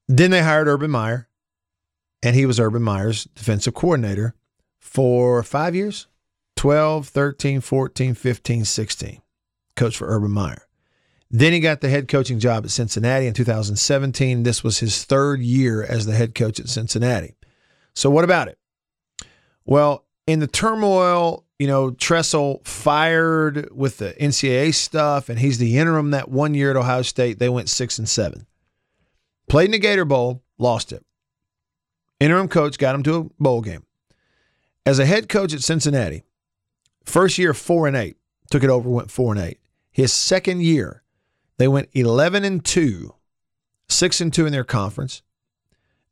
[0.07, 1.27] Then they hired Urban Meyer
[2.21, 4.35] and he was Urban Meyer's defensive coordinator
[4.79, 6.07] for five years
[6.59, 9.21] 12, 13, 14, 15, 16.
[9.77, 10.67] Coach for Urban Meyer.
[11.31, 14.43] Then he got the head coaching job at Cincinnati in 2017.
[14.43, 17.37] This was his third year as the head coach at Cincinnati.
[17.95, 18.57] So, what about it?
[19.63, 25.77] Well, in the turmoil, you know, Tressel fired with the NCAA stuff, and he's the
[25.77, 27.39] interim that one year at Ohio State.
[27.39, 28.47] They went six and seven.
[29.47, 31.05] Played in the Gator Bowl, lost it.
[32.19, 33.85] Interim coach got him to a bowl game.
[34.85, 36.25] As a head coach at Cincinnati,
[37.09, 38.17] first year four and eight,
[38.49, 39.59] took it over, went four and eight.
[39.91, 41.03] His second year,
[41.57, 43.15] they went eleven and two,
[43.87, 45.21] six and two in their conference,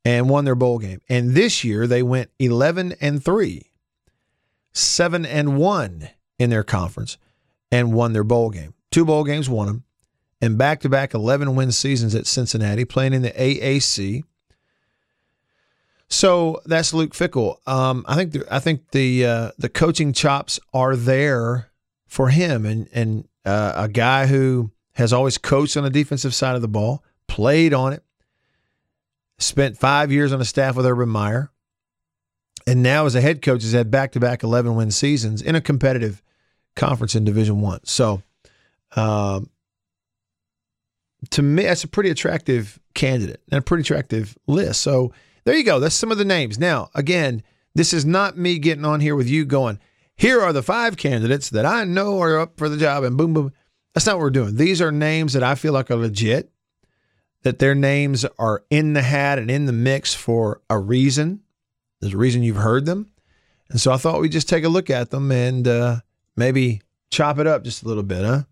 [0.08, 1.02] and won their bowl game.
[1.10, 3.72] And this year they went 11 and 3,
[4.72, 7.18] 7 and 1 in their conference
[7.72, 8.74] and won their bowl game.
[8.90, 9.84] Two bowl games won them
[10.40, 14.24] and back-to-back 11 win seasons at Cincinnati playing in the AAC.
[16.10, 17.58] So that's Luke Fickell.
[17.68, 21.70] Um, I think the, I think the uh, the coaching chops are there
[22.08, 26.56] for him, and and uh, a guy who has always coached on the defensive side
[26.56, 28.04] of the ball, played on it,
[29.38, 31.52] spent five years on the staff with Urban Meyer,
[32.66, 35.56] and now as a head coach has had back to back 11 win seasons in
[35.56, 36.24] a competitive
[36.76, 37.82] conference in Division One.
[37.84, 38.24] So,
[38.96, 39.50] um,
[41.32, 44.82] to me, that's a pretty attractive candidate and a pretty attractive list.
[44.82, 45.12] So
[45.48, 45.80] there you go.
[45.80, 46.60] That's some of the names.
[46.60, 47.42] Now, again,
[47.74, 49.80] this is not me getting on here with you going,
[50.18, 53.34] here are the five candidates that I know are up for the job, and boom,
[53.34, 53.54] boom.
[53.94, 54.58] That's not what we're doing.
[54.58, 56.52] These are names that I feel like are legit
[57.44, 61.44] that their names are in the hat and in the mix for a reason.
[62.02, 63.10] There's a reason you've heard them.
[63.70, 66.02] And so I thought we'd just take a look at them and uh,
[66.36, 68.44] maybe chop it up just a little bit, huh?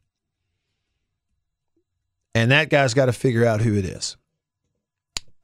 [2.34, 4.16] And that guy's got to figure out who it is.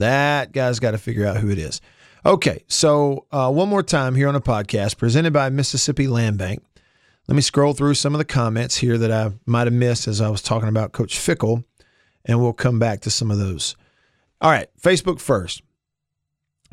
[0.01, 1.79] That guy's got to figure out who it is.
[2.25, 6.63] Okay, so uh, one more time here on a podcast presented by Mississippi Land Bank.
[7.27, 10.19] Let me scroll through some of the comments here that I might have missed as
[10.21, 11.63] I was talking about Coach Fickell,
[12.25, 13.75] and we'll come back to some of those.
[14.41, 15.61] All right, Facebook first.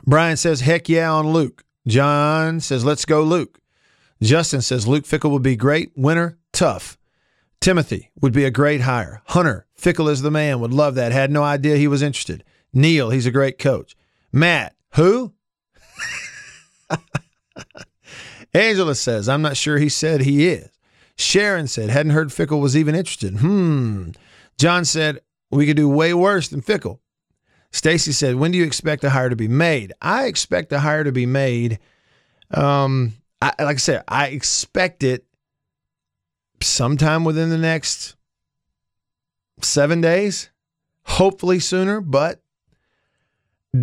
[0.07, 1.65] Brian says, heck yeah on Luke.
[1.87, 3.59] John says, let's go, Luke.
[4.23, 5.93] Justin says, Luke Fickell would be great.
[5.97, 6.99] Winner, tough.
[7.61, 9.23] Timothy would be a great hire.
[9.27, 11.13] Hunter, Fickell is the man, would love that.
[11.13, 12.43] Had no idea he was interested.
[12.73, 13.97] Neil, he's a great coach.
[14.33, 15.33] Matt, who?
[18.55, 20.71] Angela says, I'm not sure he said he is.
[21.17, 23.39] Sharon said, hadn't heard Fickell was even interested.
[23.39, 24.11] Hmm.
[24.59, 27.01] John said, we could do way worse than Fickell.
[27.71, 31.05] Stacy said, "When do you expect a hire to be made?" I expect a hire
[31.05, 31.79] to be made.
[32.51, 35.27] Um, I, like I said, I expect it
[36.63, 38.17] sometime within the next
[39.61, 40.51] seven days,
[41.05, 42.01] hopefully sooner.
[42.01, 42.41] But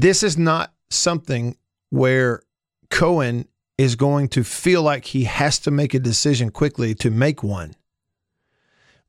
[0.02, 1.58] this is not something
[1.90, 2.42] where
[2.90, 7.44] Cohen is going to feel like he has to make a decision quickly to make
[7.44, 7.76] one.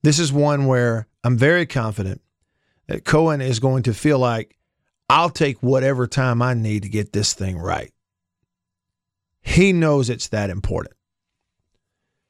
[0.03, 2.20] This is one where I'm very confident
[2.87, 4.57] that Cohen is going to feel like
[5.09, 7.93] I'll take whatever time I need to get this thing right.
[9.41, 10.95] He knows it's that important.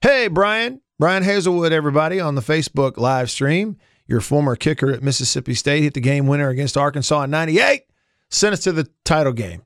[0.00, 0.80] Hey, Brian.
[0.98, 3.76] Brian Hazelwood, everybody, on the Facebook live stream.
[4.06, 7.85] Your former kicker at Mississippi State hit the game winner against Arkansas in 98,
[8.30, 9.62] sent us to the title game.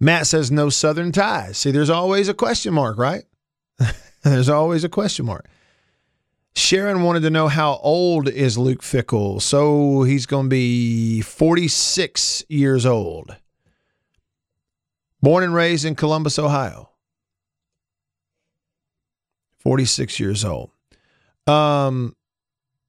[0.00, 1.58] Matt says no Southern ties.
[1.58, 3.24] See, there's always a question mark, right?
[4.22, 5.46] there's always a question mark.
[6.56, 9.40] Sharon wanted to know how old is Luke Fickell.
[9.40, 13.36] So he's going to be 46 years old.
[15.22, 16.90] Born and raised in Columbus, Ohio.
[19.58, 20.70] 46 years old.
[21.46, 22.16] Um,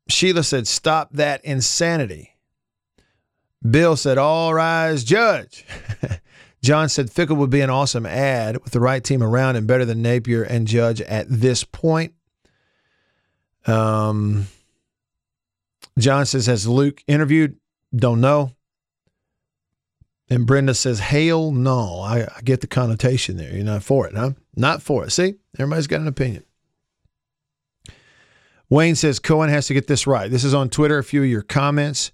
[0.07, 2.30] Sheila said, Stop that insanity.
[3.67, 5.65] Bill said, All rise, judge.
[6.61, 9.85] John said, Fickell would be an awesome ad with the right team around and better
[9.85, 12.13] than Napier and Judge at this point.
[13.65, 14.47] Um,
[15.97, 17.57] John says, Has Luke interviewed?
[17.95, 18.55] Don't know.
[20.29, 21.99] And Brenda says, Hail no.
[21.99, 23.53] I, I get the connotation there.
[23.53, 24.31] You're not for it, huh?
[24.55, 25.11] Not for it.
[25.11, 26.43] See, everybody's got an opinion.
[28.69, 30.31] Wayne says, Cohen has to get this right.
[30.31, 32.13] This is on Twitter, a few of your comments.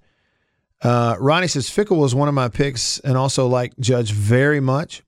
[0.81, 5.03] Uh, Ronnie says, Fickell was one of my picks and also like Judge very much.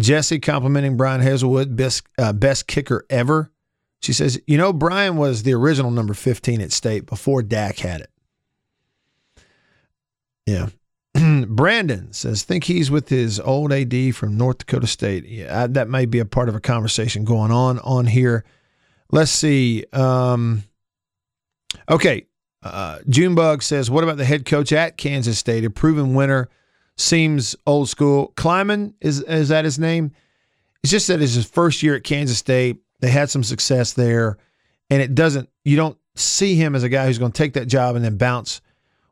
[0.00, 3.52] Jesse complimenting Brian Hazelwood, best, uh, best kicker ever.
[4.00, 8.00] She says, You know, Brian was the original number 15 at state before Dak had
[8.00, 8.10] it.
[10.46, 10.68] Yeah.
[11.46, 15.26] Brandon says, Think he's with his old AD from North Dakota State.
[15.26, 18.44] Yeah, I, that may be a part of a conversation going on on here.
[19.12, 19.84] Let's see.
[19.92, 20.64] Um,
[21.88, 22.26] okay.
[22.62, 25.64] Uh, Junebug says, What about the head coach at Kansas State?
[25.64, 26.48] A proven winner.
[26.96, 28.32] Seems old school.
[28.36, 30.12] Klieman, is, is that his name?
[30.82, 34.38] It's just that it's his first year at Kansas State they had some success there,
[34.88, 35.50] and it doesn't.
[35.64, 38.16] You don't see him as a guy who's going to take that job and then
[38.16, 38.62] bounce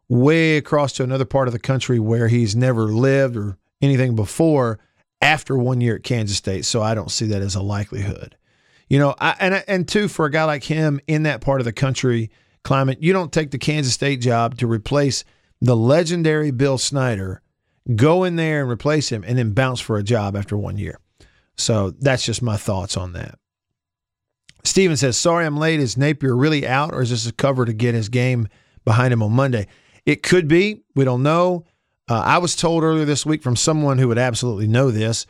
[0.08, 4.78] way across to another part of the country where he's never lived or anything before
[5.20, 6.64] after one year at Kansas State.
[6.64, 8.36] So I don't see that as a likelihood.
[8.88, 11.64] You know, I, and and two for a guy like him in that part of
[11.64, 12.30] the country
[12.64, 15.24] climate, you don't take the Kansas State job to replace
[15.60, 17.42] the legendary Bill Snyder,
[17.94, 20.98] go in there and replace him, and then bounce for a job after one year.
[21.56, 23.38] So that's just my thoughts on that.
[24.64, 25.80] Steven says, Sorry I'm late.
[25.80, 28.48] Is Napier really out, or is this a cover to get his game
[28.84, 29.66] behind him on Monday?
[30.06, 30.82] It could be.
[30.94, 31.64] We don't know.
[32.08, 35.26] Uh, I was told earlier this week from someone who would absolutely know this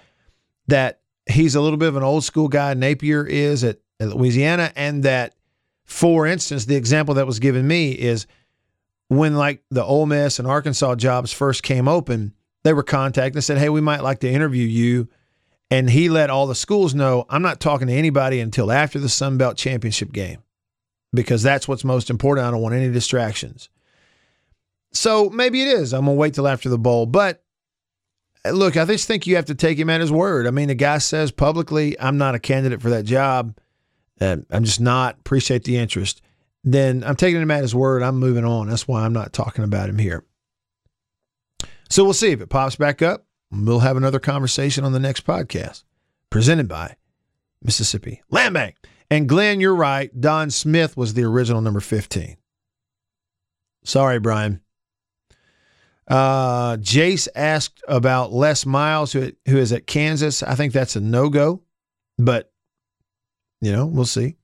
[0.68, 2.74] that he's a little bit of an old school guy.
[2.74, 5.34] Napier is at, at Louisiana, and that,
[5.90, 8.28] for instance, the example that was given me is
[9.08, 12.32] when like the Ole Miss and Arkansas jobs first came open,
[12.62, 15.08] they were contacted and said, "Hey, we might like to interview you."
[15.68, 19.08] And he let all the schools know, "I'm not talking to anybody until after the
[19.08, 20.38] Sun Belt Championship game."
[21.12, 22.46] Because that's what's most important.
[22.46, 23.68] I don't want any distractions.
[24.92, 25.92] So maybe it is.
[25.92, 27.06] I'm going to wait till after the bowl.
[27.06, 27.42] But
[28.44, 30.46] uh, look, I just think you have to take him at his word.
[30.46, 33.56] I mean, the guy says publicly, I'm not a candidate for that job.
[34.20, 35.18] Uh, I'm just not.
[35.18, 36.22] Appreciate the interest.
[36.62, 38.02] Then I'm taking him at his word.
[38.02, 38.68] I'm moving on.
[38.68, 40.24] That's why I'm not talking about him here.
[41.88, 43.26] So we'll see if it pops back up.
[43.50, 45.84] We'll have another conversation on the next podcast
[46.28, 46.96] presented by
[47.62, 48.76] Mississippi Land Bank.
[49.10, 50.18] And Glenn, you're right.
[50.18, 52.36] Don Smith was the original number 15.
[53.82, 54.60] Sorry, Brian.
[56.06, 60.42] Uh, Jace asked about Les Miles, who, who is at Kansas.
[60.42, 61.62] I think that's a no go,
[62.18, 62.49] but,
[63.60, 64.36] you know, we'll see.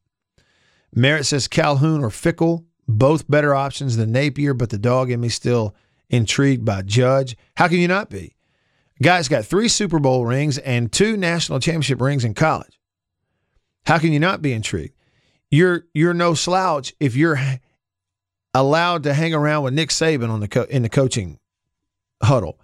[0.95, 5.29] Merritt says Calhoun or Fickell, both better options than Napier, but the dog in me
[5.29, 5.75] still
[6.09, 7.37] intrigued by Judge.
[7.57, 8.37] How can you not be?
[9.03, 12.79] Guy's got three Super Bowl rings and two national championship rings in college.
[13.85, 14.95] How can you not be intrigued?
[15.51, 17.39] You're you're no slouch if you're
[18.55, 21.39] allowed to hang around with Nick Saban on the co- in the coaching
[22.23, 22.59] huddle.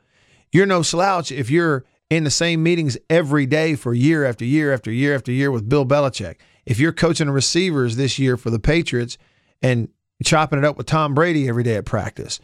[0.50, 1.84] You're no slouch if you're
[2.16, 5.66] in the same meetings every day for year after year after year after year with
[5.66, 6.36] Bill Belichick.
[6.66, 9.16] If you're coaching receivers this year for the Patriots
[9.62, 9.88] and
[10.22, 12.38] chopping it up with Tom Brady every day at practice.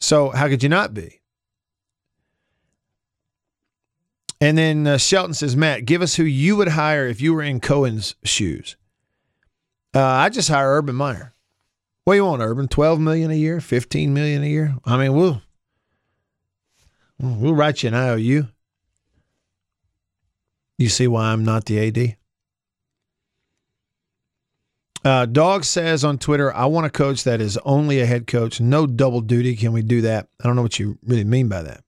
[0.00, 1.20] So, how could you not be?
[4.40, 7.42] And then uh, Shelton says, Matt, give us who you would hire if you were
[7.42, 8.76] in Cohen's shoes.
[9.94, 11.34] Uh, I just hire Urban Meyer.
[12.02, 12.66] What do you want, Urban?
[12.66, 14.74] Twelve million a year, fifteen million a year?
[14.84, 15.40] I mean, we'll
[17.20, 18.48] we'll write you an IOU.
[20.78, 22.16] You see why I'm not the AD?
[25.04, 28.60] Uh, Dog says on Twitter, I want a coach that is only a head coach,
[28.60, 29.54] no double duty.
[29.54, 30.28] Can we do that?
[30.40, 31.84] I don't know what you really mean by that.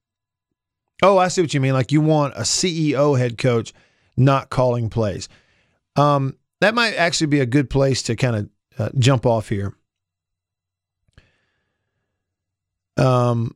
[1.03, 1.73] Oh, I see what you mean.
[1.73, 3.73] Like you want a CEO head coach
[4.17, 5.29] not calling plays.
[5.97, 9.75] Um, that might actually be a good place to kind of uh, jump off here.
[12.99, 13.55] Um,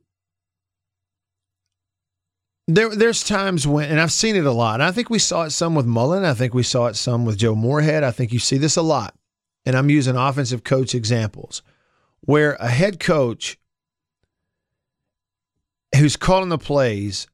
[2.67, 4.81] there, there's times when, and I've seen it a lot.
[4.81, 6.23] I think we saw it some with Mullen.
[6.23, 8.03] I think we saw it some with Joe Moorhead.
[8.03, 9.15] I think you see this a lot.
[9.65, 11.61] And I'm using offensive coach examples
[12.21, 13.59] where a head coach
[15.95, 17.27] who's calling the plays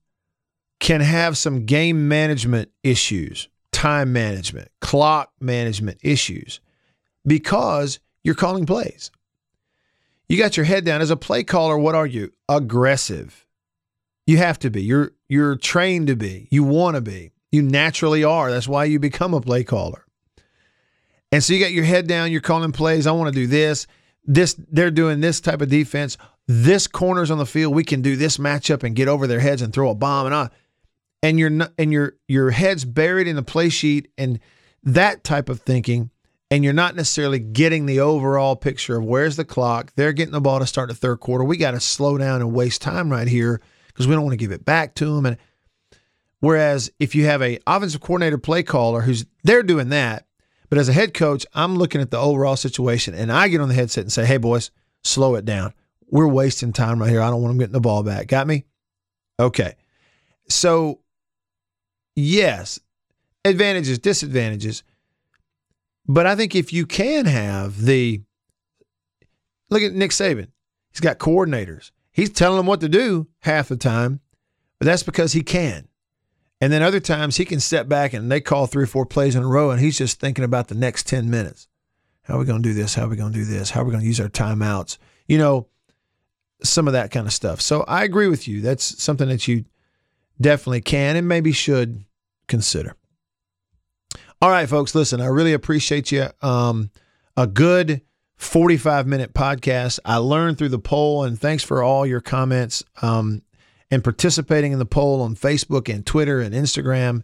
[0.80, 6.59] can have some game management issues, time management, clock management issues
[7.25, 9.11] because you're calling plays.
[10.30, 12.34] You got your head down as a play caller, what are you?
[12.49, 13.46] Aggressive.
[14.28, 14.84] You have to be.
[14.84, 16.47] You're you're trained to be.
[16.51, 17.32] You want to be.
[17.49, 18.51] You naturally are.
[18.51, 20.05] That's why you become a play caller.
[21.32, 23.07] And so you got your head down, you're calling plays.
[23.07, 23.88] I want to do this.
[24.25, 26.17] This they're doing this type of defense.
[26.45, 27.73] This corner's on the field.
[27.73, 30.36] We can do this matchup and get over their heads and throw a bomb and
[30.36, 30.49] on.
[31.23, 34.39] And your and your your head's buried in the play sheet and
[34.84, 36.11] that type of thinking
[36.51, 39.91] and you're not necessarily getting the overall picture of where's the clock.
[39.95, 41.43] They're getting the ball to start the third quarter.
[41.43, 43.61] We got to slow down and waste time right here
[43.97, 45.25] because we don't want to give it back to them.
[45.25, 45.37] And
[46.39, 50.27] whereas if you have a offensive coordinator, play caller who's they're doing that,
[50.69, 53.69] but as a head coach, I'm looking at the overall situation and I get on
[53.69, 54.69] the headset and say, "Hey, boys,
[55.03, 55.73] slow it down.
[56.09, 57.23] We're wasting time right here.
[57.23, 58.27] I don't want them getting the ball back.
[58.27, 58.65] Got me?
[59.39, 59.73] Okay.
[60.47, 60.99] So,
[62.15, 62.79] yes,
[63.43, 64.83] advantages, disadvantages."
[66.07, 68.21] But I think if you can have the
[69.71, 70.49] look at Nick Saban,
[70.91, 71.89] he's got coordinators.
[72.18, 74.22] He's telling them what to do half the time,
[74.80, 75.88] but that's because he can.
[76.59, 79.36] And then other times he can step back and they call three or four plays
[79.36, 81.68] in a row and he's just thinking about the next 10 minutes.
[82.24, 82.95] How are we going to do this?
[82.95, 83.70] How are we going to do this?
[83.70, 84.97] How are we going to use our timeouts?
[85.28, 85.68] You know,
[86.63, 87.61] some of that kind of stuff.
[87.61, 88.61] So I agree with you.
[88.61, 89.65] That's something that you
[90.41, 92.03] definitely can and maybe should
[92.47, 92.95] consider.
[94.41, 96.30] All right, folks, listen, I really appreciate you.
[96.41, 96.89] Um,
[97.36, 98.01] a good
[98.38, 99.99] 45 minute podcast.
[100.05, 103.41] I learned through the poll, and thanks for all your comments um,
[103.91, 107.23] and participating in the poll on Facebook and Twitter and Instagram.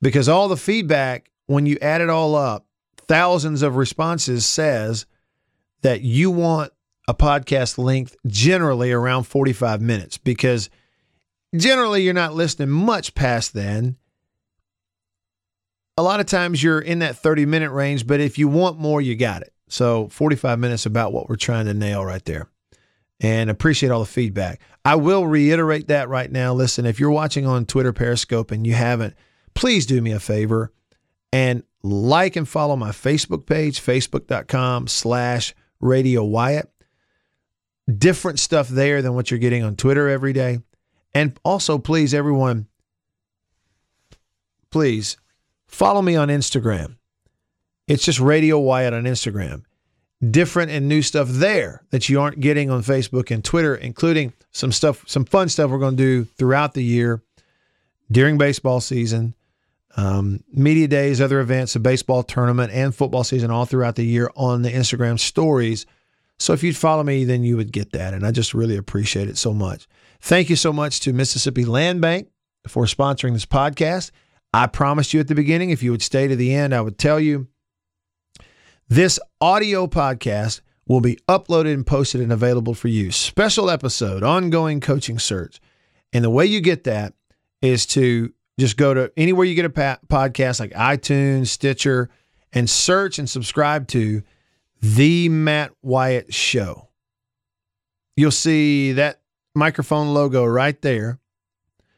[0.00, 2.66] Because all the feedback, when you add it all up,
[2.96, 5.06] thousands of responses says
[5.82, 6.72] that you want
[7.08, 10.68] a podcast length generally around 45 minutes because
[11.56, 13.96] generally you're not listening much past then
[15.98, 19.00] a lot of times you're in that 30 minute range, but if you want more,
[19.00, 19.52] you got it.
[19.68, 22.48] So 45 minutes about what we're trying to nail right there.
[23.20, 24.60] and appreciate all the feedback.
[24.84, 26.54] I will reiterate that right now.
[26.54, 29.14] Listen, if you're watching on Twitter Periscope and you haven't,
[29.54, 30.72] please do me a favor
[31.32, 36.70] and like and follow my Facebook page, facebook.com slash Radio Wyatt.
[37.92, 40.60] Different stuff there than what you're getting on Twitter every day.
[41.12, 42.68] And also, please, everyone,
[44.70, 45.16] please
[45.66, 46.97] follow me on Instagram.
[47.88, 49.62] It's just Radio Wyatt on Instagram.
[50.30, 54.72] Different and new stuff there that you aren't getting on Facebook and Twitter, including some
[54.72, 57.22] stuff, some fun stuff we're going to do throughout the year
[58.10, 59.34] during baseball season,
[59.96, 64.30] um, media days, other events, a baseball tournament, and football season all throughout the year
[64.36, 65.86] on the Instagram stories.
[66.38, 68.12] So if you'd follow me, then you would get that.
[68.12, 69.88] And I just really appreciate it so much.
[70.20, 72.28] Thank you so much to Mississippi Land Bank
[72.66, 74.10] for sponsoring this podcast.
[74.52, 76.98] I promised you at the beginning, if you would stay to the end, I would
[76.98, 77.46] tell you
[78.88, 83.12] this audio podcast will be uploaded and posted and available for you.
[83.12, 85.60] Special episode, ongoing coaching search.
[86.12, 87.12] And the way you get that
[87.60, 92.08] is to just go to anywhere you get a podcast like iTunes, Stitcher,
[92.52, 94.22] and search and subscribe to
[94.80, 96.88] The Matt Wyatt Show.
[98.16, 99.20] You'll see that
[99.54, 101.18] microphone logo right there.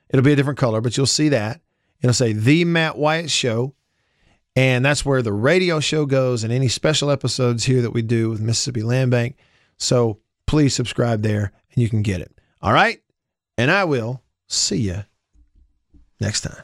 [0.09, 1.61] It'll be a different color, but you'll see that.
[2.03, 3.75] It'll say The Matt Wyatt Show.
[4.57, 8.31] And that's where the radio show goes and any special episodes here that we do
[8.31, 9.37] with Mississippi Land Bank.
[9.77, 12.33] So please subscribe there and you can get it.
[12.61, 13.01] All right.
[13.57, 15.05] And I will see you
[16.21, 16.63] next time.